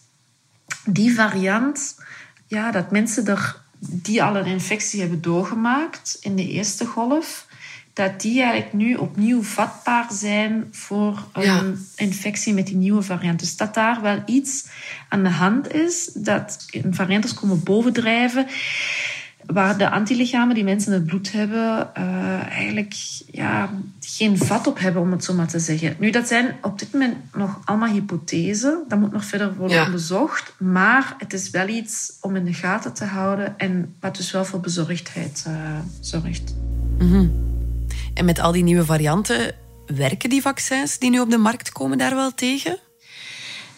die 0.85 1.15
variant, 1.15 1.97
ja, 2.47 2.71
dat 2.71 2.91
mensen 2.91 3.27
er 3.27 3.62
die 3.91 4.23
al 4.23 4.37
een 4.37 4.47
infectie 4.47 5.01
hebben 5.01 5.23
doorgemaakt 5.23 6.19
in 6.21 6.37
de 6.37 6.49
eerste 6.49 6.87
golf, 6.87 7.47
dat 7.93 8.21
die 8.21 8.43
eigenlijk 8.43 8.73
nu 8.73 8.95
opnieuw 8.95 9.43
vatbaar 9.43 10.07
zijn 10.13 10.69
voor 10.71 11.25
een 11.33 11.87
infectie 11.97 12.55
met 12.55 12.67
die 12.67 12.77
nieuwe 12.77 13.03
variant. 13.03 13.39
Dus 13.39 13.57
dat 13.57 13.75
daar 13.75 14.03
wel 14.03 14.23
iets 14.27 14.67
aan 15.09 15.23
de 15.23 15.29
hand 15.29 15.73
is, 15.73 16.11
dat 16.15 16.67
varianten 16.91 17.35
komen 17.35 17.63
bovendrijven. 17.63 18.47
Waar 19.47 19.79
de 19.79 19.91
antilichamen 19.91 20.55
die 20.55 20.65
mensen 20.65 20.93
in 20.93 20.99
het 20.99 21.07
bloed 21.07 21.33
hebben 21.33 21.91
uh, 21.99 22.47
eigenlijk 22.47 22.95
ja, 23.31 23.71
geen 24.01 24.39
vat 24.39 24.67
op 24.67 24.79
hebben, 24.79 25.03
om 25.03 25.13
het 25.13 25.25
zo 25.25 25.35
maar 25.35 25.49
te 25.49 25.59
zeggen. 25.59 25.97
Nu, 25.99 26.11
dat 26.11 26.29
zijn 26.29 26.57
op 26.63 26.79
dit 26.79 26.93
moment 26.93 27.17
nog 27.35 27.61
allemaal 27.65 27.93
hypothesen. 27.93 28.85
Dat 28.89 28.99
moet 28.99 29.13
nog 29.13 29.25
verder 29.25 29.55
worden 29.55 29.77
ja. 29.77 29.85
onderzocht. 29.85 30.55
Maar 30.59 31.15
het 31.19 31.33
is 31.33 31.51
wel 31.51 31.69
iets 31.69 32.13
om 32.21 32.37
in 32.37 32.45
de 32.45 32.55
gaten 32.55 32.93
te 32.93 33.05
houden 33.05 33.59
en 33.59 33.95
wat 34.01 34.17
dus 34.17 34.31
wel 34.31 34.45
voor 34.45 34.61
bezorgdheid 34.61 35.45
uh, 35.49 35.55
zorgt. 36.01 36.55
Mm 36.99 37.11
-hmm. 37.11 37.33
En 38.15 38.25
met 38.25 38.39
al 38.39 38.53
die 38.53 38.63
nieuwe 38.63 38.85
varianten, 38.85 39.55
werken 39.87 40.31
die 40.31 40.43
vaccins 40.43 40.99
die 40.99 41.11
nu 41.11 41.21
op 41.21 41.31
de 41.31 41.39
markt 41.39 41.73
komen 41.73 41.99
daar 41.99 42.15
wel 42.15 42.35
tegen? 42.35 42.79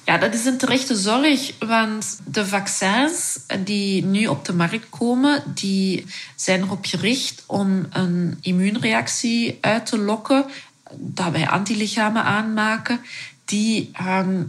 Ja, 0.04 0.18
dat 0.18 0.34
is 0.34 0.44
een 0.44 0.58
terechte 0.58 0.96
zorg, 0.96 1.52
want 1.58 2.20
de 2.24 2.46
vaccins 2.46 3.38
die 3.64 4.04
nu 4.04 4.26
op 4.26 4.44
de 4.44 4.52
markt 4.52 4.88
komen, 4.88 5.42
die 5.54 6.06
zijn 6.36 6.62
erop 6.62 6.84
gericht 6.86 7.42
om 7.46 7.86
een 7.90 8.38
immuunreactie 8.40 9.58
uit 9.60 9.86
te 9.86 9.98
lokken, 9.98 10.44
dat 10.92 11.30
wij 11.30 11.48
antilichamen 11.48 12.24
aanmaken, 12.24 13.00
die 13.44 13.90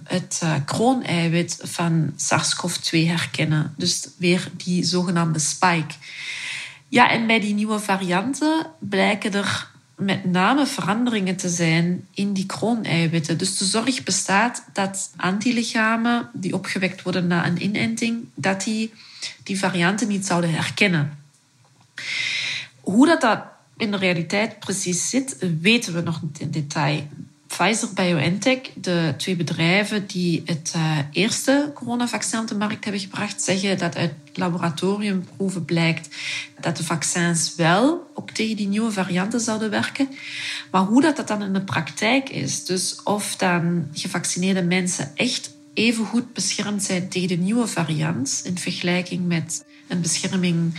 het 0.03 0.41
uh, 0.43 0.53
krooneiwit 0.65 1.59
van 1.61 2.13
SARS-CoV-2 2.15 2.89
herkennen. 2.89 3.73
Dus 3.77 4.07
weer 4.17 4.51
die 4.57 4.83
zogenaamde 4.83 5.39
spike. 5.39 5.93
Ja, 6.89 7.09
en 7.09 7.27
bij 7.27 7.39
die 7.39 7.53
nieuwe 7.53 7.79
varianten 7.79 8.67
blijken 8.79 9.33
er 9.33 9.73
met 9.95 10.25
name 10.25 10.65
veranderingen 10.65 11.35
te 11.35 11.49
zijn 11.49 12.07
in 12.13 12.33
die 12.33 12.45
krooneiwitten. 12.45 13.37
Dus 13.37 13.57
de 13.57 13.65
zorg 13.65 14.03
bestaat 14.03 14.63
dat 14.73 15.11
antilichamen 15.15 16.29
die 16.33 16.53
opgewekt 16.53 17.01
worden 17.01 17.27
na 17.27 17.45
een 17.45 17.63
inenting, 17.63 18.25
dat 18.33 18.63
die 18.63 18.93
die 19.43 19.59
varianten 19.59 20.07
niet 20.07 20.25
zouden 20.25 20.53
herkennen. 20.53 21.17
Hoe 22.79 23.07
dat, 23.07 23.21
dat 23.21 23.43
in 23.77 23.91
de 23.91 23.97
realiteit 23.97 24.59
precies 24.59 25.09
zit, 25.09 25.37
weten 25.61 25.93
we 25.93 26.01
nog 26.01 26.21
niet 26.21 26.39
in 26.39 26.51
detail. 26.51 27.07
Pfizer 27.47 27.89
BioNTech, 27.93 28.59
de 28.73 29.13
twee 29.17 29.35
bedrijven 29.35 30.07
die 30.07 30.41
het 30.45 30.73
uh, 30.75 30.97
eerste 31.11 31.71
coronavaccin 31.73 32.39
op 32.39 32.47
de 32.47 32.55
markt 32.55 32.83
hebben 32.83 33.01
gebracht, 33.01 33.41
zeggen 33.41 33.77
dat 33.77 33.95
uit 33.95 34.13
laboratoriumproeven 34.33 35.65
blijkt 35.65 36.15
dat 36.59 36.77
de 36.77 36.83
vaccins 36.83 37.55
wel 37.55 38.11
ook 38.13 38.31
tegen 38.31 38.55
die 38.55 38.67
nieuwe 38.67 38.91
varianten 38.91 39.39
zouden 39.39 39.69
werken. 39.69 40.09
Maar 40.71 40.81
hoe 40.81 41.01
dat, 41.01 41.15
dat 41.15 41.27
dan 41.27 41.43
in 41.43 41.53
de 41.53 41.61
praktijk 41.61 42.29
is, 42.29 42.65
dus 42.65 43.03
of 43.03 43.35
dan 43.35 43.87
gevaccineerde 43.93 44.63
mensen 44.63 45.11
echt 45.15 45.53
even 45.73 46.05
goed 46.05 46.33
beschermd 46.33 46.83
zijn 46.83 47.09
tegen 47.09 47.27
de 47.27 47.37
nieuwe 47.37 47.67
variant 47.67 48.41
in 48.43 48.57
vergelijking 48.57 49.27
met 49.27 49.65
een 49.87 50.01
bescherming 50.01 50.73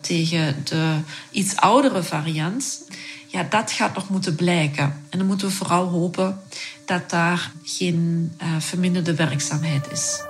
tegen 0.00 0.56
de 0.64 0.96
iets 1.30 1.56
oudere 1.56 2.02
variant 2.02 2.84
ja, 3.30 3.42
dat 3.42 3.72
gaat 3.72 3.94
nog 3.94 4.08
moeten 4.08 4.34
blijken. 4.34 5.04
En 5.08 5.18
dan 5.18 5.26
moeten 5.26 5.48
we 5.48 5.54
vooral 5.54 5.88
hopen 5.88 6.40
dat 6.84 7.10
daar 7.10 7.52
geen 7.62 8.32
uh, 8.42 8.48
verminderde 8.58 9.14
werkzaamheid 9.14 9.90
is. 9.90 10.22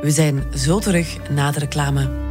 We 0.00 0.10
zijn 0.10 0.44
zo 0.56 0.78
terug 0.78 1.28
na 1.30 1.50
de 1.50 1.58
reclame. 1.58 2.27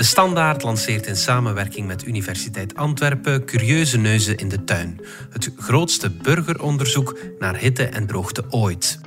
De 0.00 0.06
Standaard 0.06 0.62
lanceert 0.62 1.06
in 1.06 1.16
samenwerking 1.16 1.86
met 1.86 2.06
Universiteit 2.06 2.74
Antwerpen 2.74 3.44
Curieuze 3.44 3.98
Neuzen 3.98 4.36
in 4.36 4.48
de 4.48 4.64
Tuin. 4.64 5.00
Het 5.30 5.52
grootste 5.56 6.10
burgeronderzoek 6.10 7.18
naar 7.38 7.56
hitte 7.56 7.84
en 7.84 8.06
droogte 8.06 8.44
ooit. 8.50 9.00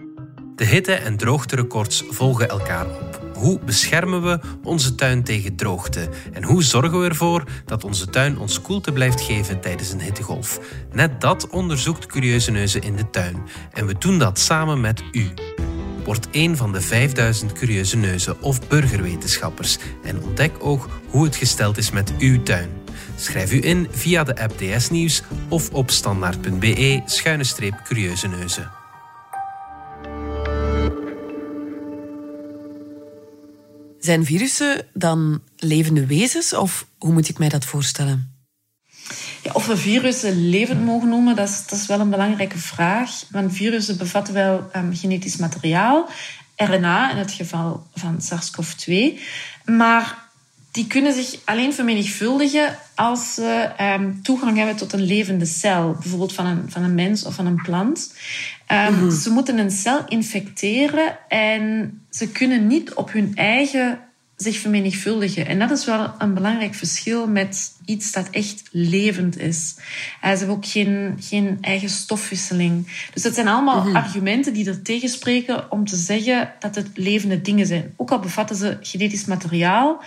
De 0.55 0.65
hitte- 0.65 0.93
en 0.93 1.17
droogterecords 1.17 2.03
volgen 2.09 2.49
elkaar 2.49 2.85
op. 2.85 3.21
Hoe 3.33 3.59
beschermen 3.59 4.23
we 4.23 4.39
onze 4.63 4.95
tuin 4.95 5.23
tegen 5.23 5.55
droogte? 5.55 6.09
En 6.33 6.43
hoe 6.43 6.63
zorgen 6.63 6.99
we 6.99 7.07
ervoor 7.07 7.43
dat 7.65 7.83
onze 7.83 8.09
tuin 8.09 8.37
ons 8.37 8.61
koelte 8.61 8.91
blijft 8.91 9.21
geven 9.21 9.61
tijdens 9.61 9.91
een 9.91 10.01
hittegolf? 10.01 10.59
Net 10.91 11.21
dat 11.21 11.47
onderzoekt 11.49 12.05
Curieuze 12.05 12.51
Neuzen 12.51 12.81
in 12.81 12.95
de 12.95 13.09
Tuin. 13.09 13.43
En 13.71 13.85
we 13.85 13.97
doen 13.97 14.19
dat 14.19 14.39
samen 14.39 14.81
met 14.81 15.03
u. 15.11 15.33
Word 16.05 16.27
een 16.31 16.57
van 16.57 16.71
de 16.71 16.81
5000 16.81 17.53
curieuze 17.53 17.97
neuzen 17.97 18.41
of 18.41 18.67
burgerwetenschappers 18.67 19.77
en 20.03 20.23
ontdek 20.23 20.51
ook 20.59 20.89
hoe 21.09 21.23
het 21.23 21.35
gesteld 21.35 21.77
is 21.77 21.91
met 21.91 22.13
uw 22.19 22.43
tuin. 22.43 22.69
Schrijf 23.15 23.53
u 23.53 23.65
in 23.65 23.87
via 23.91 24.23
de 24.23 24.37
app 24.37 24.57
DS 24.57 24.89
Nieuws 24.89 25.21
of 25.49 25.69
op 25.69 25.91
standaard.be-curieuze 25.91 28.27
neuzen. 28.27 28.71
Zijn 33.99 34.25
virussen 34.25 34.85
dan 34.93 35.41
levende 35.57 36.05
wezens 36.05 36.53
of 36.53 36.87
hoe 36.97 37.13
moet 37.13 37.29
ik 37.29 37.37
mij 37.37 37.49
dat 37.49 37.65
voorstellen? 37.65 38.32
Ja, 39.43 39.51
of 39.53 39.65
we 39.65 39.77
virussen 39.77 40.49
levend 40.49 40.85
mogen 40.85 41.09
noemen, 41.09 41.35
dat 41.35 41.49
is, 41.49 41.67
dat 41.67 41.79
is 41.79 41.85
wel 41.85 41.99
een 41.99 42.09
belangrijke 42.09 42.57
vraag. 42.57 43.23
Want 43.29 43.55
virussen 43.55 43.97
bevatten 43.97 44.33
wel 44.33 44.69
um, 44.75 44.95
genetisch 44.95 45.37
materiaal, 45.37 46.09
RNA 46.55 47.11
in 47.11 47.17
het 47.17 47.31
geval 47.31 47.87
van 47.93 48.21
SARS-CoV-2. 48.21 49.19
Maar 49.65 50.17
die 50.71 50.87
kunnen 50.87 51.13
zich 51.13 51.39
alleen 51.45 51.73
vermenigvuldigen 51.73 52.77
als 52.95 53.33
ze 53.33 53.69
um, 53.81 54.21
toegang 54.21 54.57
hebben 54.57 54.75
tot 54.75 54.93
een 54.93 55.03
levende 55.03 55.45
cel. 55.45 55.95
Bijvoorbeeld 55.99 56.33
van 56.33 56.45
een, 56.45 56.65
van 56.67 56.83
een 56.83 56.95
mens 56.95 57.25
of 57.25 57.35
van 57.35 57.45
een 57.45 57.61
plant. 57.61 58.13
Um, 58.71 58.93
mm 58.93 58.99
-hmm. 58.99 59.11
Ze 59.11 59.29
moeten 59.29 59.57
een 59.57 59.71
cel 59.71 60.05
infecteren 60.07 61.17
en 61.27 62.01
ze 62.09 62.27
kunnen 62.27 62.67
niet 62.67 62.93
op 62.93 63.11
hun 63.11 63.31
eigen 63.35 63.99
zich 64.43 64.59
vermenigvuldigen. 64.59 65.45
En 65.45 65.59
dat 65.59 65.71
is 65.71 65.85
wel 65.85 66.13
een 66.17 66.33
belangrijk 66.33 66.73
verschil 66.75 67.27
met 67.27 67.71
iets 67.85 68.11
dat 68.11 68.29
echt 68.29 68.63
levend 68.71 69.37
is. 69.37 69.75
Uh, 69.77 70.31
ze 70.31 70.37
hebben 70.37 70.55
ook 70.55 70.65
geen, 70.65 71.17
geen 71.19 71.57
eigen 71.61 71.89
stofwisseling. 71.89 72.87
Dus 73.13 73.23
dat 73.23 73.33
zijn 73.33 73.47
allemaal 73.47 73.79
mm-hmm. 73.79 73.95
argumenten 73.95 74.53
die 74.53 74.67
er 74.67 74.81
tegenspreken 74.81 75.71
om 75.71 75.85
te 75.85 75.95
zeggen 75.95 76.53
dat 76.59 76.75
het 76.75 76.87
levende 76.93 77.41
dingen 77.41 77.65
zijn. 77.65 77.93
Ook 77.95 78.11
al 78.11 78.19
bevatten 78.19 78.55
ze 78.55 78.77
genetisch 78.81 79.25
materiaal. 79.25 80.03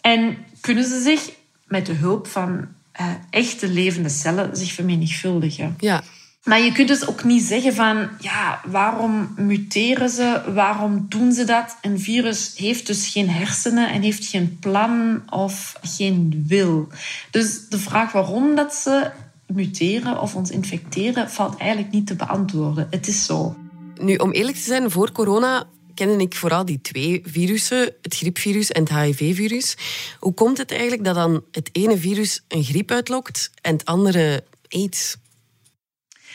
En 0.00 0.36
kunnen 0.60 0.84
ze 0.84 1.00
zich 1.00 1.30
met 1.66 1.86
de 1.86 1.92
hulp 1.92 2.26
van 2.26 2.68
uh, 3.00 3.10
echte 3.30 3.68
levende 3.68 4.08
cellen 4.08 4.56
zich 4.56 4.72
vermenigvuldigen. 4.72 5.74
Ja, 5.78 6.02
maar 6.48 6.60
je 6.60 6.72
kunt 6.72 6.88
dus 6.88 7.06
ook 7.06 7.24
niet 7.24 7.42
zeggen 7.42 7.74
van, 7.74 8.08
ja, 8.18 8.60
waarom 8.66 9.34
muteren 9.36 10.08
ze? 10.08 10.42
Waarom 10.54 11.06
doen 11.08 11.32
ze 11.32 11.44
dat? 11.44 11.76
Een 11.82 12.00
virus 12.00 12.52
heeft 12.56 12.86
dus 12.86 13.08
geen 13.08 13.30
hersenen 13.30 13.90
en 13.92 14.02
heeft 14.02 14.26
geen 14.26 14.58
plan 14.60 15.22
of 15.30 15.76
geen 15.82 16.44
wil. 16.46 16.88
Dus 17.30 17.68
de 17.68 17.78
vraag 17.78 18.12
waarom 18.12 18.54
dat 18.54 18.74
ze 18.74 19.10
muteren 19.46 20.20
of 20.20 20.34
ons 20.34 20.50
infecteren, 20.50 21.30
valt 21.30 21.56
eigenlijk 21.56 21.92
niet 21.92 22.06
te 22.06 22.14
beantwoorden. 22.14 22.86
Het 22.90 23.06
is 23.06 23.24
zo. 23.24 23.56
Nu, 24.00 24.16
om 24.16 24.32
eerlijk 24.32 24.56
te 24.56 24.62
zijn, 24.62 24.90
voor 24.90 25.12
corona 25.12 25.66
kende 25.94 26.22
ik 26.22 26.34
vooral 26.34 26.64
die 26.64 26.80
twee 26.80 27.22
virussen, 27.24 27.92
het 28.02 28.14
griepvirus 28.14 28.70
en 28.70 28.82
het 28.82 28.92
HIV-virus. 28.92 29.76
Hoe 30.18 30.34
komt 30.34 30.58
het 30.58 30.70
eigenlijk 30.70 31.04
dat 31.04 31.14
dan 31.14 31.42
het 31.52 31.68
ene 31.72 31.96
virus 31.96 32.42
een 32.48 32.64
griep 32.64 32.90
uitlokt 32.90 33.50
en 33.62 33.72
het 33.72 33.84
andere 33.84 34.44
aids? 34.68 35.16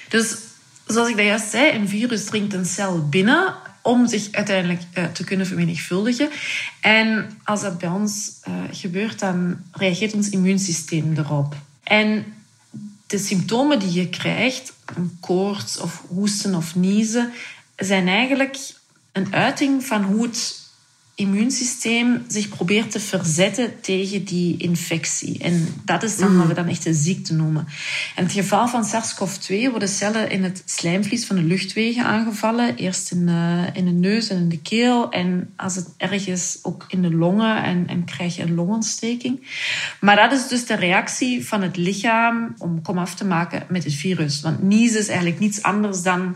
Dus 0.10 0.36
zoals 0.88 1.10
ik 1.10 1.16
dat 1.16 1.26
juist 1.26 1.50
zei, 1.50 1.72
een 1.72 1.88
virus 1.90 2.26
dringt 2.26 2.54
een 2.54 2.66
cel 2.66 3.10
binnen 3.10 3.56
om 3.82 4.08
zich 4.08 4.32
uiteindelijk 4.32 4.82
uh, 4.98 5.06
te 5.06 5.24
kunnen 5.24 5.48
vermenigvuldigen. 5.48 6.30
En 6.82 7.38
als 7.44 7.62
dat 7.62 7.78
bij 7.78 7.90
ons 7.90 8.32
uh, 8.48 8.54
gebeurt, 8.72 9.20
dan 9.20 9.58
reageert 9.72 10.14
ons 10.14 10.30
immuunsysteem 10.30 11.14
erop. 11.18 11.56
En 11.84 12.26
de 13.08 13.18
symptomen 13.18 13.80
die 13.80 13.92
je 13.94 14.10
krijgt, 14.10 14.74
een 14.96 15.18
koorts 15.20 15.78
of 15.78 16.04
hoesten 16.08 16.56
of 16.56 16.76
niezen, 16.76 17.32
zijn 17.76 18.08
eigenlijk 18.08 18.58
een 19.12 19.34
uiting 19.34 19.84
van 19.84 20.04
hoe 20.04 20.24
het 20.24 20.63
immuunsysteem 21.16 22.26
zich 22.28 22.50
probeert 22.50 22.92
te 22.92 23.00
verzetten 23.00 23.82
tegen 23.82 24.24
die 24.24 24.58
infectie. 24.58 25.40
En 25.40 25.68
dat 25.86 26.04
is 26.04 26.18
dan 26.18 26.32
mm. 26.32 26.38
wat 26.38 26.48
we 26.48 26.54
dan 26.54 26.68
echt 26.68 26.86
een 26.86 26.94
ziekte 26.94 27.34
noemen. 27.34 27.68
In 28.16 28.24
het 28.24 28.32
geval 28.32 28.68
van 28.68 28.86
SARS-CoV-2 28.86 29.70
worden 29.70 29.90
cellen 29.90 30.30
in 30.30 30.44
het 30.44 30.64
slijmvlies 30.66 31.26
van 31.26 31.36
de 31.36 31.42
luchtwegen 31.42 32.04
aangevallen. 32.04 32.76
Eerst 32.76 33.12
in 33.12 33.26
de, 33.26 33.70
in 33.74 33.86
de 33.86 33.92
neus 33.92 34.30
en 34.30 34.38
in 34.38 34.50
de 34.50 34.62
keel. 34.62 35.12
En 35.12 35.54
als 35.56 35.76
het 35.76 35.88
erg 35.98 36.28
is, 36.28 36.60
ook 36.62 36.86
in 36.88 37.02
de 37.02 37.14
longen. 37.14 37.64
En, 37.64 37.88
en 37.88 38.06
krijg 38.06 38.36
je 38.36 38.44
een 38.44 38.56
longontsteking. 38.56 39.48
Maar 40.00 40.16
dat 40.16 40.32
is 40.32 40.48
dus 40.48 40.66
de 40.66 40.76
reactie 40.76 41.48
van 41.48 41.62
het 41.62 41.78
lichaam 41.78 42.56
om 42.58 42.82
komaf 42.82 43.16
te 43.16 43.26
maken 43.26 43.66
met 43.70 43.84
het 43.84 43.94
virus. 43.94 44.42
Want 44.42 44.64
niezen 44.64 45.00
is 45.00 45.08
eigenlijk 45.08 45.40
niets 45.40 45.62
anders 45.62 46.02
dan 46.02 46.36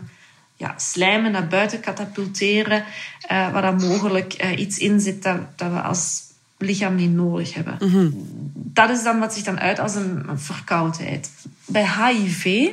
ja, 0.58 0.74
slijmen 0.76 1.32
naar 1.32 1.46
buiten 1.46 1.80
katapulteren, 1.80 2.84
uh, 3.30 3.52
waar 3.52 3.62
dan 3.62 3.88
mogelijk 3.88 4.44
uh, 4.44 4.58
iets 4.58 4.78
in 4.78 5.00
zit 5.00 5.22
dat, 5.22 5.58
dat 5.58 5.70
we 5.70 5.80
als 5.80 6.22
lichaam 6.58 6.94
niet 6.94 7.12
nodig 7.12 7.54
hebben. 7.54 7.76
Mhm. 7.80 8.08
Dat 8.54 8.90
is 8.90 9.02
dan 9.02 9.18
wat 9.18 9.34
zich 9.34 9.44
dan 9.44 9.60
uit 9.60 9.78
als 9.78 9.94
een, 9.94 10.28
een 10.28 10.40
verkoudheid. 10.40 11.30
Bij 11.66 11.86
HIV 11.86 12.70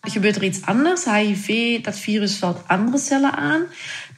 gebeurt 0.00 0.36
er 0.36 0.44
iets 0.44 0.62
anders. 0.62 1.04
HIV, 1.04 1.80
dat 1.82 1.98
virus 1.98 2.36
valt 2.36 2.62
andere 2.66 2.98
cellen 2.98 3.32
aan. 3.32 3.62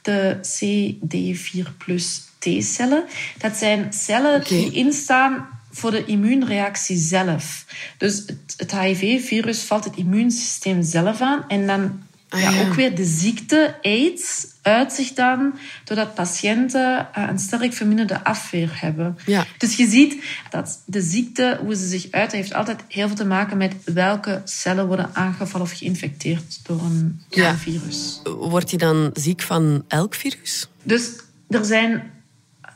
De 0.01 0.37
CD4 0.41 1.77
plus 1.77 2.21
T-cellen. 2.39 3.03
Dat 3.37 3.55
zijn 3.55 3.93
cellen 3.93 4.43
die 4.43 4.71
instaan 4.71 5.47
voor 5.71 5.91
de 5.91 6.05
immuunreactie 6.05 6.97
zelf. 6.97 7.65
Dus 7.97 8.15
het, 8.15 8.53
het 8.57 8.79
HIV-virus 8.79 9.61
valt 9.61 9.83
het 9.83 9.95
immuunsysteem 9.95 10.83
zelf 10.83 11.21
aan. 11.21 11.45
En 11.47 11.67
dan 11.67 12.01
Ah, 12.33 12.41
ja, 12.41 12.49
ja. 12.49 12.61
ook 12.67 12.73
weer 12.73 12.95
de 12.95 13.05
ziekte 13.05 13.75
AIDS 13.81 14.47
uit 14.61 14.93
zich 14.93 15.13
dan 15.13 15.53
doordat 15.83 16.13
patiënten 16.13 17.07
eh, 17.13 17.27
een 17.29 17.39
sterk 17.39 17.73
verminderde 17.73 18.23
afweer 18.23 18.71
hebben. 18.75 19.17
Ja. 19.25 19.45
Dus 19.57 19.75
je 19.75 19.87
ziet 19.87 20.23
dat 20.49 20.81
de 20.85 21.01
ziekte, 21.01 21.59
hoe 21.63 21.75
ze 21.75 21.87
zich 21.87 22.11
uit, 22.11 22.31
heeft 22.31 22.53
altijd 22.53 22.79
heel 22.87 23.07
veel 23.07 23.15
te 23.15 23.25
maken 23.25 23.57
met 23.57 23.73
welke 23.85 24.41
cellen 24.43 24.87
worden 24.87 25.09
aangevallen 25.13 25.67
of 25.67 25.73
geïnfecteerd 25.77 26.59
door 26.63 26.81
een 26.81 27.21
Ja. 27.29 27.55
virus. 27.55 28.21
Wordt 28.23 28.69
hij 28.69 28.79
dan 28.79 29.09
ziek 29.13 29.41
van 29.41 29.83
elk 29.87 30.15
virus? 30.15 30.67
Dus 30.83 31.09
er 31.49 31.65
zijn 31.65 32.11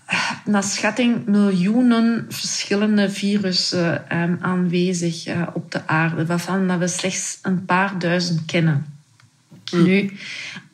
eh, 0.05 0.31
naar 0.45 0.63
schatting 0.63 1.25
miljoenen 1.25 2.25
verschillende 2.29 3.09
virussen 3.11 4.09
eh, 4.09 4.23
aanwezig 4.41 5.25
op 5.53 5.71
de 5.71 5.87
aarde, 5.87 6.25
waarvan 6.25 6.79
we 6.79 6.87
slechts 6.87 7.39
een 7.41 7.65
paar 7.65 7.99
duizend 7.99 8.45
kennen. 8.45 8.95
Nu, 9.71 10.11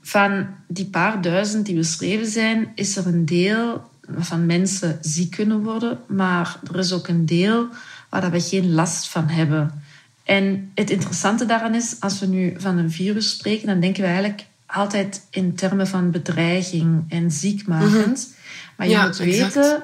van 0.02 0.48
die 0.68 0.86
paar 0.86 1.22
duizend 1.22 1.66
die 1.66 1.76
beschreven 1.76 2.28
zijn, 2.28 2.72
is 2.76 2.96
er 2.96 3.08
een 3.08 3.26
deel 3.26 3.90
waarvan 4.08 4.46
mensen 4.46 4.98
ziek 5.02 5.32
kunnen 5.32 5.64
worden, 5.64 6.00
maar 6.08 6.60
er 6.72 6.80
is 6.80 6.92
ook 6.94 7.08
een 7.08 7.26
deel 7.26 7.68
waar 8.10 8.22
dat 8.22 8.32
we 8.32 8.42
geen 8.42 8.74
last 8.74 9.08
van 9.08 9.28
hebben. 9.28 9.84
En 10.24 10.72
het 10.76 10.90
interessante 10.90 11.46
daaraan 11.46 11.76
is, 11.76 11.96
als 12.00 12.20
we 12.20 12.26
nu 12.26 12.54
van 12.58 12.78
een 12.78 12.92
virus 12.92 13.30
spreken, 13.30 13.68
dan 13.68 13.80
denken 13.80 14.02
we 14.02 14.08
eigenlijk 14.08 14.46
altijd 14.66 15.22
in 15.30 15.56
termen 15.56 15.88
van 15.88 16.12
bedreiging 16.12 17.04
en 17.10 17.32
ziekmakend. 17.32 18.36
Maar 18.78 18.88
je 18.88 18.94
Ja, 18.94 19.06
moet 19.06 19.20
exact. 19.20 19.54
weten 19.54 19.84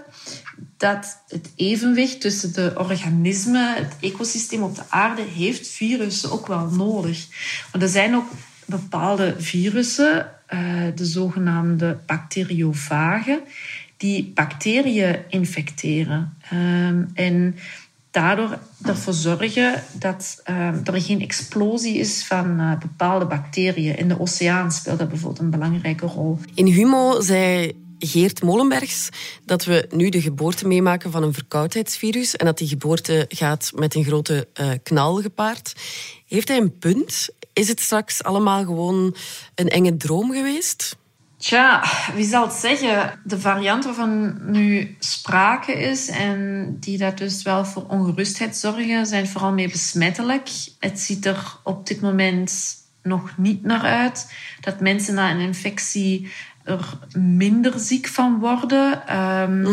dat 0.78 1.18
het 1.28 1.50
evenwicht 1.56 2.22
tussen 2.22 2.54
de 2.54 2.74
organismen, 2.78 3.75
het 3.75 3.94
ecosysteem 4.00 4.62
op 4.62 4.75
de 4.75 4.82
aarde, 4.89 5.22
heeft 5.22 5.68
virussen 5.68 6.32
ook 6.32 6.48
wel 6.48 6.66
nodig. 6.66 7.28
Want 7.72 7.84
er 7.84 7.89
zijn 7.89 8.16
ook 8.16 8.32
bepaalde 8.70 9.36
virussen, 9.38 10.32
eh, 10.46 10.60
de 10.96 11.06
zogenaamde 11.06 11.98
bacteriofagen, 12.06 13.40
die 13.98 14.32
bacteriën 14.34 15.18
infecteren. 15.30 16.34
Ehm, 16.50 17.04
en 17.14 17.56
daardoor 18.12 18.60
ervoor 18.86 19.14
zorgen 19.14 19.84
dat 19.94 20.42
ehm, 20.44 20.80
er 20.84 21.02
geen 21.02 21.22
explosie 21.22 21.98
is 21.98 22.26
van 22.26 22.60
eh, 22.60 22.78
bepaalde 22.80 23.26
bacteriën. 23.26 23.98
In 23.98 24.08
de 24.08 24.20
oceaan 24.20 24.72
speelt 24.72 25.00
dat 25.00 25.10
bijvoorbeeld 25.10 25.42
een 25.42 25.50
belangrijke 25.50 26.06
rol. 26.06 26.40
In 26.54 26.66
Humo 26.66 27.22
zei 27.22 27.74
Geert 28.00 28.44
Molenbergs 28.44 29.10
dat 29.46 29.66
we 29.66 29.88
nu 29.92 30.10
de 30.10 30.22
geboorte 30.22 30.68
meemaken 30.68 31.12
van 31.12 31.24
een 31.24 31.34
verkoudheidsvirus 31.34 32.36
en 32.36 32.46
dat 32.46 32.58
die 32.58 32.68
geboorte 32.68 33.26
gaat 33.30 33.72
met 33.76 33.96
een 33.96 34.04
grote 34.04 34.48
eh, 34.54 34.70
knal 34.84 35.22
gepaard. 35.22 35.74
Heeft 36.28 36.48
hij 36.48 36.58
een 36.58 36.78
punt? 36.78 37.30
Is 37.60 37.68
het 37.68 37.80
straks 37.80 38.24
allemaal 38.24 38.63
gewoon 38.66 39.16
een 39.56 39.68
enge 39.68 39.98
droom 39.98 40.32
geweest? 40.32 40.98
Tja, 41.38 41.84
wie 42.16 42.25
zal 42.25 42.44
het 42.44 42.54
zeggen? 42.54 43.20
De 43.24 43.39
variant 43.39 43.86
waarvan 43.86 44.38
nu 44.51 44.96
sprake 45.00 45.72
is 45.72 46.08
en 46.08 46.78
die 46.80 46.98
dat 46.98 47.18
dus 47.18 47.44
wel 47.44 47.66
voor 47.66 47.86
ongerustheid 47.88 48.58
zorgen, 48.58 49.06
zijn 49.06 49.28
vooral 49.28 49.51
meer 49.51 49.70
besmettelijk. 49.70 50.50
Het 50.80 51.00
ziet 51.00 51.25
er 51.25 51.58
op 51.63 51.88
dit 51.88 52.01
moment 52.01 52.75
nog 53.04 53.38
niet 53.38 53.63
naar 53.63 53.82
uit 53.82 54.34
dat 54.62 54.80
mensen 54.80 55.13
na 55.13 55.32
een 55.32 55.39
infectie 55.39 56.32
er 56.63 57.00
minder 57.18 57.80
ziek 57.80 58.08
van 58.08 58.39
worden. 58.39 59.08
Ehm, 59.08 59.63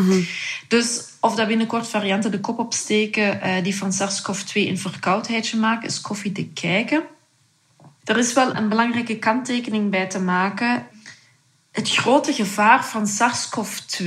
Dus 0.69 1.05
of 1.21 1.35
dat 1.35 1.49
binnenkort 1.49 1.89
varianten 1.89 2.31
de 2.31 2.41
kop 2.41 2.59
opsteken 2.59 3.41
eh, 3.41 3.63
die 3.63 3.77
van 3.77 3.93
SARS-CoV-2 3.93 4.53
een 4.53 4.79
verkoudheidje 4.79 5.59
maken, 5.59 5.89
is 5.89 6.01
koffie 6.01 6.33
te 6.33 6.47
kijken. 6.47 7.03
Er 8.07 8.19
is 8.19 8.33
wel 8.33 8.57
een 8.57 8.69
belangrijke 8.69 9.19
kanttekening 9.19 9.91
bij 9.91 10.07
te 10.07 10.21
maken. 10.21 10.87
Het 11.73 11.91
grote 11.91 12.33
gevaar 12.33 12.85
van 12.85 13.07
SARS-CoV-2 13.07 14.07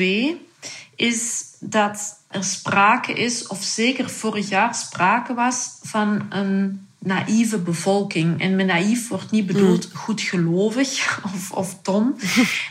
is 0.96 1.44
dat 1.60 2.20
er 2.28 2.44
sprake 2.44 3.14
is, 3.14 3.48
of 3.48 3.64
zeker 3.64 4.10
vorig 4.10 4.50
jaar 4.50 4.76
sprake 4.76 5.34
was, 5.34 5.78
van 5.82 6.26
een 6.30 6.88
naïeve 7.00 7.58
bevolking. 7.58 8.42
En 8.42 8.56
met 8.56 8.66
naïef 8.66 9.08
wordt 9.08 9.32
niet 9.32 9.46
bedoeld 9.46 9.90
goedgelovig 9.94 11.20
of, 11.34 11.52
of 11.52 11.82
dom, 11.82 12.16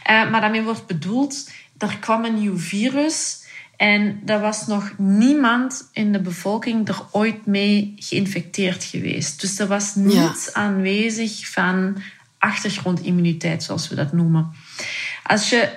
Eh, 0.03 0.31
maar 0.31 0.41
daarmee 0.41 0.63
wordt 0.63 0.87
bedoeld, 0.87 1.51
er 1.79 1.99
kwam 1.99 2.25
een 2.25 2.39
nieuw 2.39 2.59
virus 2.59 3.38
en 3.79 4.23
er 4.27 4.41
was 4.41 4.67
nog 4.67 4.93
niemand 4.97 5.89
in 5.93 6.13
de 6.13 6.21
bevolking 6.21 6.89
er 6.89 7.03
ooit 7.11 7.47
mee 7.47 7.95
geïnfecteerd 7.97 8.85
geweest. 8.85 9.41
Dus 9.41 9.59
er 9.59 9.67
was 9.67 9.95
niets 9.95 10.53
aanwezig 10.53 11.51
van 11.51 11.97
achtergrondimmuniteit, 12.39 13.63
zoals 13.63 13.89
we 13.89 13.95
dat 13.95 14.13
noemen. 14.13 14.53
Als 15.23 15.51
je 15.51 15.71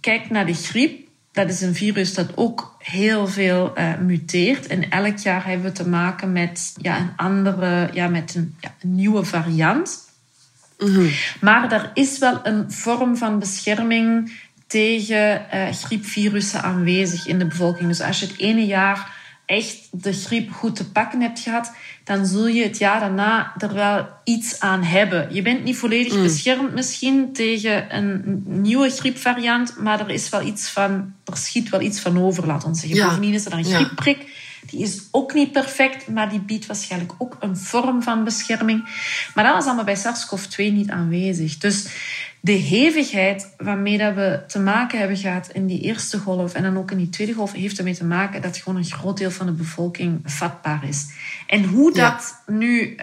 kijkt 0.00 0.30
naar 0.30 0.46
de 0.46 0.54
griep, 0.54 1.08
dat 1.32 1.48
is 1.48 1.60
een 1.60 1.74
virus 1.74 2.14
dat 2.14 2.36
ook 2.36 2.76
heel 2.78 3.26
veel 3.26 3.74
eh, 3.74 3.98
muteert. 3.98 4.66
En 4.66 4.90
elk 4.90 5.18
jaar 5.18 5.46
hebben 5.46 5.66
we 5.66 5.72
te 5.72 5.88
maken 5.88 6.32
met 6.32 6.74
ja, 6.80 6.98
een 6.98 7.12
andere, 7.16 7.90
ja, 7.92 8.08
met 8.08 8.34
een, 8.34 8.54
ja, 8.60 8.74
een 8.80 8.94
nieuwe 8.94 9.24
variant. 9.24 10.04
Maar 11.40 11.72
er 11.72 11.90
is 11.94 12.18
wel 12.18 12.40
een 12.42 12.72
vorm 12.72 13.16
van 13.16 13.38
bescherming 13.38 14.32
tegen 14.66 15.50
eh, 15.50 15.72
griepvirussen 15.72 16.62
aanwezig 16.62 17.26
in 17.26 17.38
de 17.38 17.46
bevolking. 17.46 17.88
Dus 17.88 18.00
als 18.00 18.20
je 18.20 18.26
het 18.26 18.38
ene 18.38 18.66
jaar 18.66 19.14
echt 19.46 19.88
de 19.90 20.12
griep 20.12 20.52
goed 20.52 20.76
te 20.76 20.90
pakken 20.90 21.20
hebt 21.20 21.40
gehad, 21.40 21.72
dan 22.04 22.26
zul 22.26 22.46
je 22.46 22.62
het 22.62 22.78
jaar 22.78 23.00
daarna 23.00 23.52
er 23.58 23.74
wel 23.74 24.08
iets 24.24 24.60
aan 24.60 24.82
hebben. 24.82 25.34
Je 25.34 25.42
bent 25.42 25.64
niet 25.64 25.76
volledig 25.76 26.22
beschermd 26.22 26.74
misschien 26.74 27.32
tegen 27.32 27.96
een 27.96 28.42
nieuwe 28.46 28.90
griepvariant, 28.90 29.76
maar 29.78 30.00
er 30.00 30.10
is 30.10 30.28
wel 30.28 30.42
iets 30.42 30.68
van, 30.68 31.14
er 31.24 31.36
schiet 31.36 31.68
wel 31.68 31.80
iets 31.80 32.00
van 32.00 32.18
over, 32.18 32.46
laat 32.46 32.64
ons 32.64 32.80
zeggen. 32.80 32.98
Ja. 32.98 33.06
Bovendien 33.06 33.34
is 33.34 33.46
er 33.46 33.52
een 33.52 33.64
griepprik. 33.64 34.26
Die 34.66 34.80
is 34.80 35.02
ook 35.10 35.34
niet 35.34 35.52
perfect, 35.52 36.08
maar 36.08 36.28
die 36.28 36.40
biedt 36.40 36.66
waarschijnlijk 36.66 37.12
ook 37.18 37.36
een 37.40 37.56
vorm 37.56 38.02
van 38.02 38.24
bescherming. 38.24 38.84
Maar 39.34 39.44
dat 39.44 39.54
was 39.54 39.64
allemaal 39.64 39.84
bij 39.84 39.96
SARS-CoV-2 39.96 40.56
niet 40.56 40.90
aanwezig. 40.90 41.58
Dus 41.58 41.86
de 42.40 42.52
hevigheid 42.52 43.54
waarmee 43.58 43.98
dat 43.98 44.14
we 44.14 44.40
te 44.46 44.58
maken 44.58 44.98
hebben 44.98 45.16
gehad 45.16 45.48
in 45.52 45.66
die 45.66 45.80
eerste 45.80 46.18
golf 46.18 46.54
en 46.54 46.62
dan 46.62 46.78
ook 46.78 46.90
in 46.90 46.96
die 46.96 47.08
tweede 47.08 47.32
golf, 47.32 47.52
heeft 47.52 47.78
ermee 47.78 47.94
te 47.94 48.04
maken 48.04 48.42
dat 48.42 48.56
gewoon 48.56 48.78
een 48.78 48.84
groot 48.84 49.18
deel 49.18 49.30
van 49.30 49.46
de 49.46 49.52
bevolking 49.52 50.20
vatbaar 50.24 50.88
is. 50.88 51.06
En 51.46 51.64
hoe 51.64 51.94
Ja. 51.94 52.10
dat 52.10 52.42
nu 52.46 52.96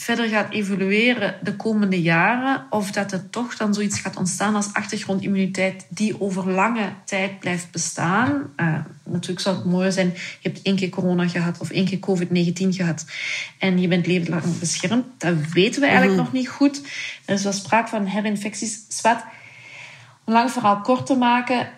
verder 0.00 0.28
gaat 0.28 0.52
evolueren 0.52 1.38
de 1.42 1.56
komende 1.56 2.02
jaren, 2.02 2.66
of 2.70 2.90
dat 2.90 3.12
er 3.12 3.30
toch 3.30 3.56
dan 3.56 3.74
zoiets 3.74 4.00
gaat 4.00 4.16
ontstaan 4.16 4.54
als 4.54 4.72
achtergrondimmuniteit 4.72 5.86
die 5.88 6.20
over 6.20 6.50
lange 6.50 6.92
tijd 7.04 7.38
blijft 7.38 7.70
bestaan. 7.70 8.52
Eh, 8.56 8.74
natuurlijk 9.04 9.40
zou 9.40 9.56
het 9.56 9.64
mooi 9.64 9.92
zijn, 9.92 10.12
je 10.40 10.48
hebt 10.48 10.62
één 10.62 10.76
keer 10.76 10.88
corona 10.88 11.28
gehad 11.28 11.58
of 11.58 11.70
één 11.70 11.84
keer 11.84 11.98
COVID-19 11.98 12.74
gehad 12.74 13.04
en 13.58 13.80
je 13.80 13.88
bent 13.88 14.06
levenslang 14.06 14.58
beschermd. 14.58 15.04
Dat 15.18 15.34
weten 15.52 15.80
we 15.80 15.86
eigenlijk 15.86 16.18
nog 16.18 16.32
niet 16.32 16.48
goed. 16.48 16.82
Er 17.24 17.34
is 17.34 17.42
wel 17.42 17.52
sprake 17.52 17.88
van 17.88 18.06
herinfecties. 18.06 18.84
Zwart. 18.88 19.24
Om 20.24 20.32
lang 20.32 20.50
verhaal 20.50 20.80
kort 20.80 21.06
te 21.06 21.14
maken, 21.14 21.68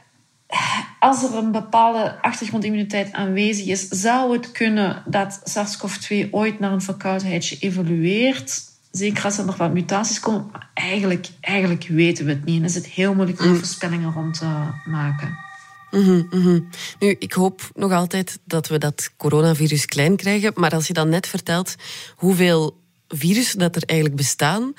als 0.98 1.22
er 1.22 1.34
een 1.34 1.52
bepaalde 1.52 2.22
achtergrondimmuniteit 2.22 3.12
aanwezig 3.12 3.66
is, 3.66 3.88
zou 3.88 4.32
het 4.32 4.52
kunnen 4.52 5.02
dat 5.06 5.40
SARS-CoV-2 5.44 6.30
ooit 6.30 6.58
naar 6.58 6.72
een 6.72 6.82
verkoudheidje 6.82 7.56
evolueert. 7.58 8.62
Zeker 8.90 9.24
als 9.24 9.38
er 9.38 9.44
nog 9.44 9.56
wat 9.56 9.72
mutaties 9.72 10.20
komen. 10.20 10.48
Maar 10.52 10.70
eigenlijk, 10.74 11.28
eigenlijk 11.40 11.86
weten 11.88 12.24
we 12.24 12.30
het 12.30 12.44
niet. 12.44 12.58
En 12.58 12.64
is 12.64 12.74
het 12.74 12.86
heel 12.86 13.14
moeilijk 13.14 13.40
om 13.40 13.56
voorspellingen 13.56 14.12
rond 14.12 14.38
te 14.38 14.46
maken. 14.84 15.38
Mhm, 15.90 16.22
mhm. 16.30 16.60
Nu, 16.98 17.16
ik 17.18 17.32
hoop 17.32 17.70
nog 17.74 17.92
altijd 17.92 18.38
dat 18.44 18.68
we 18.68 18.78
dat 18.78 19.10
coronavirus 19.16 19.86
klein 19.86 20.16
krijgen. 20.16 20.52
Maar 20.54 20.74
als 20.74 20.86
je 20.86 20.92
dan 20.92 21.08
net 21.08 21.26
vertelt 21.26 21.74
hoeveel 22.14 22.82
virussen 23.08 23.58
dat 23.58 23.76
er 23.76 23.82
eigenlijk 23.86 24.18
bestaan, 24.18 24.72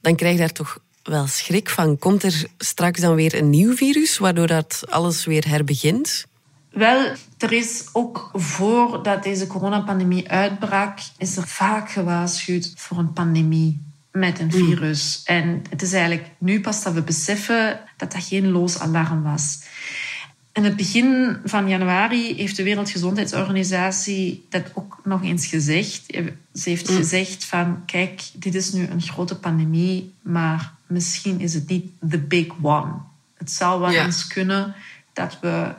dan 0.00 0.16
krijg 0.16 0.32
je 0.32 0.40
daar 0.40 0.52
toch 0.52 0.78
wel 1.02 1.26
schrik 1.26 1.70
van. 1.70 1.98
Komt 1.98 2.22
er 2.22 2.44
straks 2.58 3.00
dan 3.00 3.14
weer 3.14 3.34
een 3.34 3.50
nieuw 3.50 3.74
virus, 3.76 4.18
waardoor 4.18 4.46
dat 4.46 4.82
alles 4.88 5.24
weer 5.24 5.48
herbegint? 5.48 6.26
Wel, 6.70 7.12
er 7.38 7.52
is 7.52 7.84
ook 7.92 8.30
voordat 8.32 9.22
deze 9.22 9.46
coronapandemie 9.46 10.28
uitbrak, 10.28 10.98
is 11.18 11.36
er 11.36 11.46
vaak 11.46 11.90
gewaarschuwd 11.90 12.72
voor 12.76 12.98
een 12.98 13.12
pandemie 13.12 13.80
met 14.12 14.38
een 14.40 14.50
virus. 14.52 15.20
En 15.24 15.62
het 15.70 15.82
is 15.82 15.92
eigenlijk 15.92 16.26
nu 16.38 16.60
pas 16.60 16.82
dat 16.82 16.92
we 16.92 17.02
beseffen 17.02 17.80
dat 17.96 18.12
dat 18.12 18.24
geen 18.24 18.50
loos 18.50 18.78
alarm 18.78 19.22
was. 19.22 19.58
In 20.52 20.64
het 20.64 20.76
begin 20.76 21.36
van 21.44 21.68
januari 21.68 22.34
heeft 22.34 22.56
de 22.56 22.62
Wereldgezondheidsorganisatie 22.62 24.46
dat 24.48 24.62
ook 24.74 25.00
nog 25.04 25.22
eens 25.22 25.46
gezegd. 25.46 26.02
Ze 26.54 26.68
heeft 26.68 26.90
Mm. 26.90 26.96
gezegd 26.96 27.44
van, 27.44 27.82
kijk, 27.86 28.22
dit 28.34 28.54
is 28.54 28.72
nu 28.72 28.86
een 28.86 29.02
grote 29.02 29.36
pandemie, 29.38 30.12
maar 30.22 30.72
misschien 30.92 31.40
is 31.40 31.54
het 31.54 31.68
niet 31.68 31.92
the 32.10 32.18
big 32.18 32.46
one. 32.62 32.92
Het 33.34 33.50
zou 33.50 33.80
wel 33.80 33.90
Ja. 33.90 34.04
eens 34.04 34.26
kunnen 34.26 34.74
dat 35.12 35.38
we, 35.40 35.74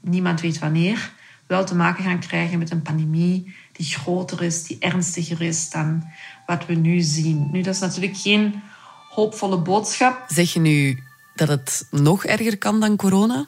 niemand 0.00 0.40
weet 0.40 0.58
wanneer, 0.58 1.12
wel 1.46 1.64
te 1.64 1.74
maken 1.74 2.04
gaan 2.04 2.20
krijgen 2.20 2.58
met 2.58 2.70
een 2.70 2.82
pandemie 2.82 3.54
die 3.72 3.86
groter 3.86 4.42
is, 4.42 4.62
die 4.62 4.76
ernstiger 4.78 5.40
is 5.42 5.70
dan 5.70 6.04
wat 6.46 6.66
we 6.66 6.74
nu 6.74 7.00
zien. 7.00 7.48
Nu, 7.52 7.62
dat 7.62 7.74
is 7.74 7.80
natuurlijk 7.80 8.16
geen 8.16 8.62
hoopvolle 9.10 9.58
boodschap. 9.58 10.24
Zeg 10.26 10.52
je 10.52 10.60
nu 10.60 11.02
dat 11.34 11.48
het 11.48 11.86
nog 11.90 12.24
erger 12.24 12.58
kan 12.58 12.80
dan 12.80 12.96
corona? 12.96 13.46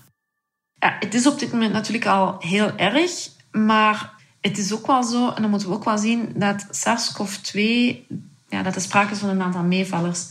Ja, 0.74 0.96
het 1.00 1.14
is 1.14 1.26
op 1.26 1.38
dit 1.38 1.52
moment 1.52 1.72
natuurlijk 1.72 2.06
al 2.06 2.37
heel 2.38 2.76
erg, 2.76 3.28
maar 3.52 4.11
het 4.40 4.59
is 4.59 4.72
ook 4.72 4.87
wel 4.87 5.02
zo, 5.02 5.28
en 5.30 5.40
dan 5.42 5.50
moeten 5.50 5.68
we 5.68 5.74
ook 5.74 5.85
wel 5.85 5.98
zien, 5.98 6.33
dat 6.35 6.66
SARS-CoV-2, 6.70 7.61
ja, 8.48 8.62
dat 8.62 8.74
er 8.74 8.80
sprake 8.80 9.12
is 9.12 9.18
van 9.18 9.28
een 9.28 9.42
aantal 9.42 9.62
meevallers. 9.62 10.26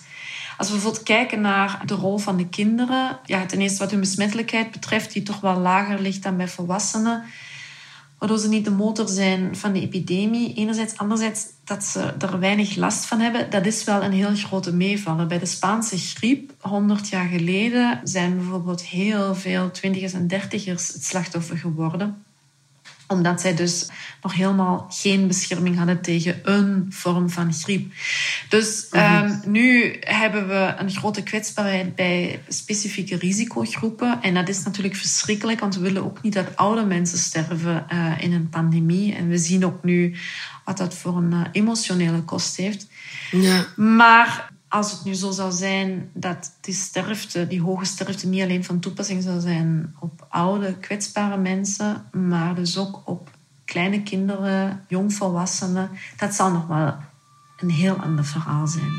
Als 0.60 0.68
we 0.68 0.74
bijvoorbeeld 0.74 1.04
kijken 1.04 1.42
naar 1.42 1.82
de 1.86 1.94
rol 1.94 2.18
van 2.18 2.38
de 2.38 2.48
kinderen, 2.48 3.20
ja, 3.26 3.46
ten 3.46 3.62
eerste 3.62 3.80
wat 3.80 3.92
hun 3.92 4.00
besmettelijkheid 4.00 4.72
betreft, 4.72 5.14
die 5.14 5.24
toch 5.24 5.40
wel 5.40 5.58
lager 5.58 6.02
ligt 6.02 6.24
dan 6.24 6.38
bij 6.38 6.48
volwassenen, 6.48 7.24
waardoor 8.18 8.38
ze 8.38 8.50
niet 8.50 8.66
de 8.66 8.72
motor 8.72 9.08
zijn 9.08 9.56
van 9.56 9.74
de 9.74 9.82
epidemie. 9.82 10.54
Enerzijds, 10.54 10.98
anderzijds 10.98 11.46
dat 11.64 11.84
ze 11.84 12.14
er 12.20 12.40
weinig 12.40 12.76
last 12.76 13.06
van 13.06 13.20
hebben, 13.20 13.50
dat 13.50 13.66
is 13.66 13.84
wel 13.84 14.04
een 14.04 14.12
heel 14.12 14.36
grote 14.36 14.74
meevaller. 14.74 15.28
Bij 15.28 15.40
de 15.40 15.46
Spaanse 15.46 15.98
griep, 15.98 16.54
100 16.60 17.10
jaar 17.10 17.28
geleden, 17.28 18.00
zijn 18.04 18.38
bijvoorbeeld 18.38 18.82
heel 18.82 19.36
veel 19.36 19.72
twintigers 19.72 20.14
en 20.14 20.28
dertigers 20.28 20.88
het 20.88 21.06
slachtoffer 21.06 21.58
geworden 21.58 22.24
omdat 23.10 23.42
zij 23.42 23.56
dus 23.56 23.88
nog 24.22 24.34
helemaal 24.34 24.86
geen 24.90 25.28
bescherming 25.28 25.78
hadden 25.78 26.02
tegen 26.02 26.40
een 26.44 26.86
vorm 26.90 27.30
van 27.30 27.54
griep. 27.54 27.94
Dus 28.50 28.88
ehm, 28.90 29.36
nu 29.46 29.98
hebben 30.00 30.48
we 30.48 30.74
een 30.78 30.92
grote 30.92 31.24
kwetsbaarheid 31.24 31.96
bij 31.96 32.42
specifieke 32.48 33.18
risicogroepen. 33.18 34.22
En 34.22 34.34
dat 34.34 34.50
is 34.50 34.64
natuurlijk 34.64 34.96
verschrikkelijk, 34.96 35.60
want 35.60 35.76
we 35.76 35.82
willen 35.82 36.04
ook 36.04 36.22
niet 36.22 36.34
dat 36.34 36.56
oude 36.56 36.86
mensen 36.86 37.18
sterven 37.18 37.86
eh, 37.88 38.12
in 38.20 38.34
een 38.34 38.50
pandemie. 38.50 39.16
En 39.16 39.28
we 39.28 39.38
zien 39.38 39.66
ook 39.66 39.84
nu 39.84 40.16
wat 40.66 40.78
dat 40.78 40.94
voor 40.94 41.18
een 41.18 41.34
eh, 41.34 41.42
emotionele 41.52 42.22
kost 42.22 42.58
heeft. 42.58 42.88
Ja. 43.32 43.66
Maar 43.76 44.49
als 44.70 44.92
het 44.92 45.04
nu 45.04 45.14
zo 45.14 45.32
zou 45.32 45.52
zijn 45.52 46.10
dat 46.14 46.52
die 46.62 46.74
sterfte, 46.74 47.48
die 47.48 47.62
hoge 47.62 47.86
sterfte, 47.86 48.28
niet 48.28 48.42
alleen 48.42 48.64
van 48.64 48.80
toepassing 48.80 49.24
zou 49.24 49.40
zijn 49.40 49.96
op 50.00 50.26
oude, 50.30 50.74
kwetsbare 50.74 51.38
mensen, 51.38 52.06
maar 52.12 52.56
dus 52.56 52.78
ook 52.78 53.02
op 53.06 53.30
kleine 53.66 54.04
kinderen, 54.04 54.86
jongvolwassenen, 54.88 55.90
dat 56.18 56.34
zal 56.34 56.52
nog 56.52 56.68
wel 56.68 56.96
een 57.58 57.70
heel 57.70 57.96
ander 57.96 58.26
verhaal 58.26 58.68
zijn. 58.68 58.94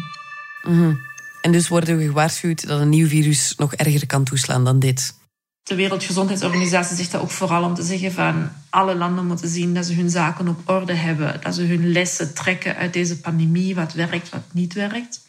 En 1.42 1.52
dus 1.52 1.68
worden 1.68 1.96
we 1.96 2.04
gewaarschuwd 2.04 2.66
dat 2.66 2.80
een 2.80 2.88
nieuw 2.88 3.08
virus 3.08 3.54
nog 3.56 3.74
erger 3.74 4.06
kan 4.06 4.24
toeslaan 4.24 4.64
dan 4.64 4.78
dit. 4.78 5.18
De 5.62 5.74
Wereldgezondheidsorganisatie 5.74 6.96
zegt 6.96 7.12
dat 7.12 7.20
ook 7.20 7.30
vooral 7.30 7.64
om 7.64 7.74
te 7.74 7.82
zeggen 7.82 8.12
van 8.12 8.50
alle 8.70 8.94
landen 8.94 9.26
moeten 9.26 9.48
zien 9.48 9.74
dat 9.74 9.86
ze 9.86 9.94
hun 9.94 10.10
zaken 10.10 10.48
op 10.48 10.68
orde 10.68 10.94
hebben, 10.94 11.40
dat 11.42 11.54
ze 11.54 11.62
hun 11.62 11.92
lessen 11.92 12.34
trekken 12.34 12.76
uit 12.76 12.92
deze 12.92 13.20
pandemie, 13.20 13.74
wat 13.74 13.92
werkt, 13.92 14.28
wat 14.28 14.42
niet 14.52 14.72
werkt. 14.72 15.20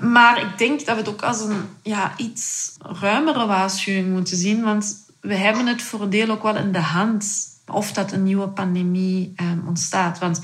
Maar 0.00 0.40
ik 0.40 0.58
denk 0.58 0.78
dat 0.78 0.94
we 0.96 1.00
het 1.00 1.08
ook 1.08 1.22
als 1.22 1.40
een 1.40 1.62
ja, 1.82 2.12
iets 2.16 2.72
ruimere 3.00 3.46
waarschuwing 3.46 4.12
moeten 4.12 4.36
zien, 4.36 4.62
want 4.62 5.04
we 5.20 5.34
hebben 5.34 5.66
het 5.66 5.82
voor 5.82 6.02
een 6.02 6.10
deel 6.10 6.28
ook 6.30 6.42
wel 6.42 6.56
in 6.56 6.72
de 6.72 6.78
hand 6.78 7.52
of 7.66 7.92
dat 7.92 8.12
een 8.12 8.22
nieuwe 8.22 8.48
pandemie 8.48 9.32
eh, 9.36 9.46
ontstaat. 9.66 10.18
Want 10.18 10.40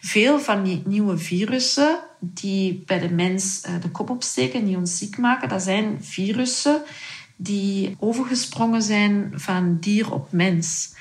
veel 0.00 0.40
van 0.40 0.62
die 0.62 0.82
nieuwe 0.86 1.18
virussen 1.18 1.98
die 2.20 2.82
bij 2.86 2.98
de 2.98 3.10
mens 3.10 3.60
eh, 3.60 3.72
de 3.80 3.88
kop 3.90 4.10
opsteken, 4.10 4.64
die 4.64 4.76
ons 4.76 4.98
ziek 4.98 5.18
maken, 5.18 5.48
dat 5.48 5.62
zijn 5.62 5.98
virussen 6.00 6.82
die 7.36 7.96
overgesprongen 7.98 8.82
zijn 8.82 9.32
van 9.34 9.76
dier 9.80 10.12
op 10.12 10.32
mens. 10.32 10.94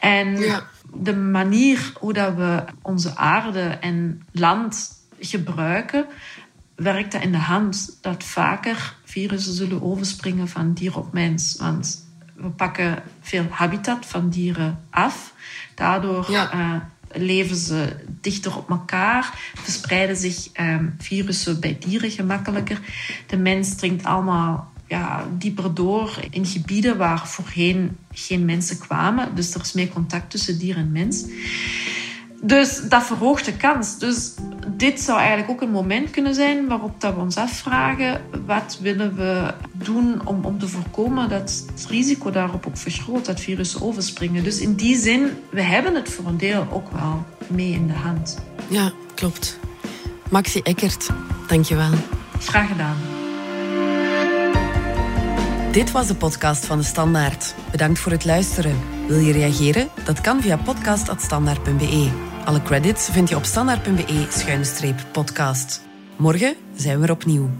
En 0.00 0.38
Ja. 0.38 0.66
de 0.94 1.16
manier 1.16 1.92
hoe 2.00 2.12
dat 2.12 2.34
we 2.34 2.64
onze 2.82 3.16
aarde 3.16 3.60
en 3.60 4.22
land 4.32 4.90
gebruiken, 5.20 6.06
werkt 6.76 7.12
dat 7.12 7.22
in 7.22 7.32
de 7.32 7.38
hand 7.38 7.98
dat 8.00 8.24
vaker 8.24 8.94
virussen 9.04 9.52
zullen 9.54 9.82
overspringen 9.82 10.48
van 10.48 10.72
dier 10.72 10.96
op 10.96 11.12
mens. 11.12 11.56
Want 11.58 12.04
we 12.34 12.48
pakken 12.48 13.02
veel 13.20 13.46
habitat 13.50 14.06
van 14.06 14.28
dieren 14.30 14.80
af. 14.90 15.32
Daardoor 15.74 16.30
Ja. 16.30 16.50
eh, 16.52 16.80
leven 17.22 17.56
ze 17.56 17.96
dichter 18.20 18.56
op 18.56 18.70
elkaar, 18.70 19.52
verspreiden 19.54 20.16
zich 20.16 20.48
eh, 20.52 20.76
virussen 20.98 21.60
bij 21.60 21.76
dieren 21.86 22.10
gemakkelijker. 22.10 22.80
De 23.26 23.36
mens 23.36 23.74
dringt 23.76 24.04
allemaal 24.04 24.72
ja, 24.88 25.26
dieper 25.38 25.74
door 25.74 26.18
in 26.30 26.46
gebieden 26.46 26.96
waar 26.96 27.26
voorheen 27.28 27.96
geen 28.12 28.44
mensen 28.44 28.78
kwamen. 28.78 29.34
Dus 29.34 29.54
er 29.54 29.60
is 29.60 29.72
meer 29.72 29.88
contact 29.88 30.30
tussen 30.30 30.58
dier 30.58 30.76
en 30.76 30.92
mens. 30.92 31.24
Dus 32.46 32.80
dat 32.88 33.02
verhoogt 33.02 33.44
de 33.44 33.56
kans. 33.56 33.98
Dus 33.98 34.34
dit 34.66 35.00
zou 35.00 35.18
eigenlijk 35.18 35.50
ook 35.50 35.60
een 35.60 35.70
moment 35.70 36.10
kunnen 36.10 36.34
zijn 36.34 36.68
waarop 36.68 37.00
dat 37.00 37.14
we 37.14 37.20
ons 37.20 37.36
afvragen 37.36 38.20
wat 38.46 38.78
willen 38.80 39.16
we 39.16 39.54
doen 39.72 40.20
om, 40.24 40.44
om 40.44 40.58
te 40.58 40.68
voorkomen 40.68 41.28
dat 41.28 41.64
het 41.74 41.86
risico 41.88 42.30
daarop 42.30 42.66
ook 42.66 42.76
vergroot, 42.76 43.24
dat 43.24 43.40
virussen 43.40 43.82
overspringen. 43.82 44.44
Dus 44.44 44.60
in 44.60 44.74
die 44.74 44.96
zin, 44.96 45.30
we 45.50 45.62
hebben 45.62 45.94
het 45.94 46.08
voor 46.08 46.26
een 46.26 46.36
deel 46.36 46.66
ook 46.72 46.90
wel 46.90 47.24
mee 47.46 47.72
in 47.72 47.86
de 47.86 47.92
hand. 47.92 48.38
Ja, 48.68 48.92
klopt. 49.14 49.58
Maxi 50.30 50.60
Eckert, 50.60 51.08
dankjewel. 51.46 51.92
Graag 52.40 52.68
gedaan. 52.68 52.96
Dit 55.72 55.90
was 55.90 56.06
de 56.06 56.14
podcast 56.14 56.66
van 56.66 56.78
de 56.78 56.84
Standaard. 56.84 57.54
Bedankt 57.70 57.98
voor 57.98 58.12
het 58.12 58.24
luisteren. 58.24 58.76
Wil 59.06 59.18
je 59.18 59.32
reageren? 59.32 59.88
Dat 60.04 60.20
kan 60.20 60.42
via 60.42 60.56
podcast.standaard.be. 60.56 62.25
Alle 62.46 62.62
credits 62.62 63.10
vind 63.10 63.28
je 63.28 63.36
op 63.36 63.44
standaard.be-podcast. 63.44 65.80
Morgen 66.16 66.54
zijn 66.74 67.00
we 67.00 67.06
er 67.06 67.12
opnieuw. 67.12 67.50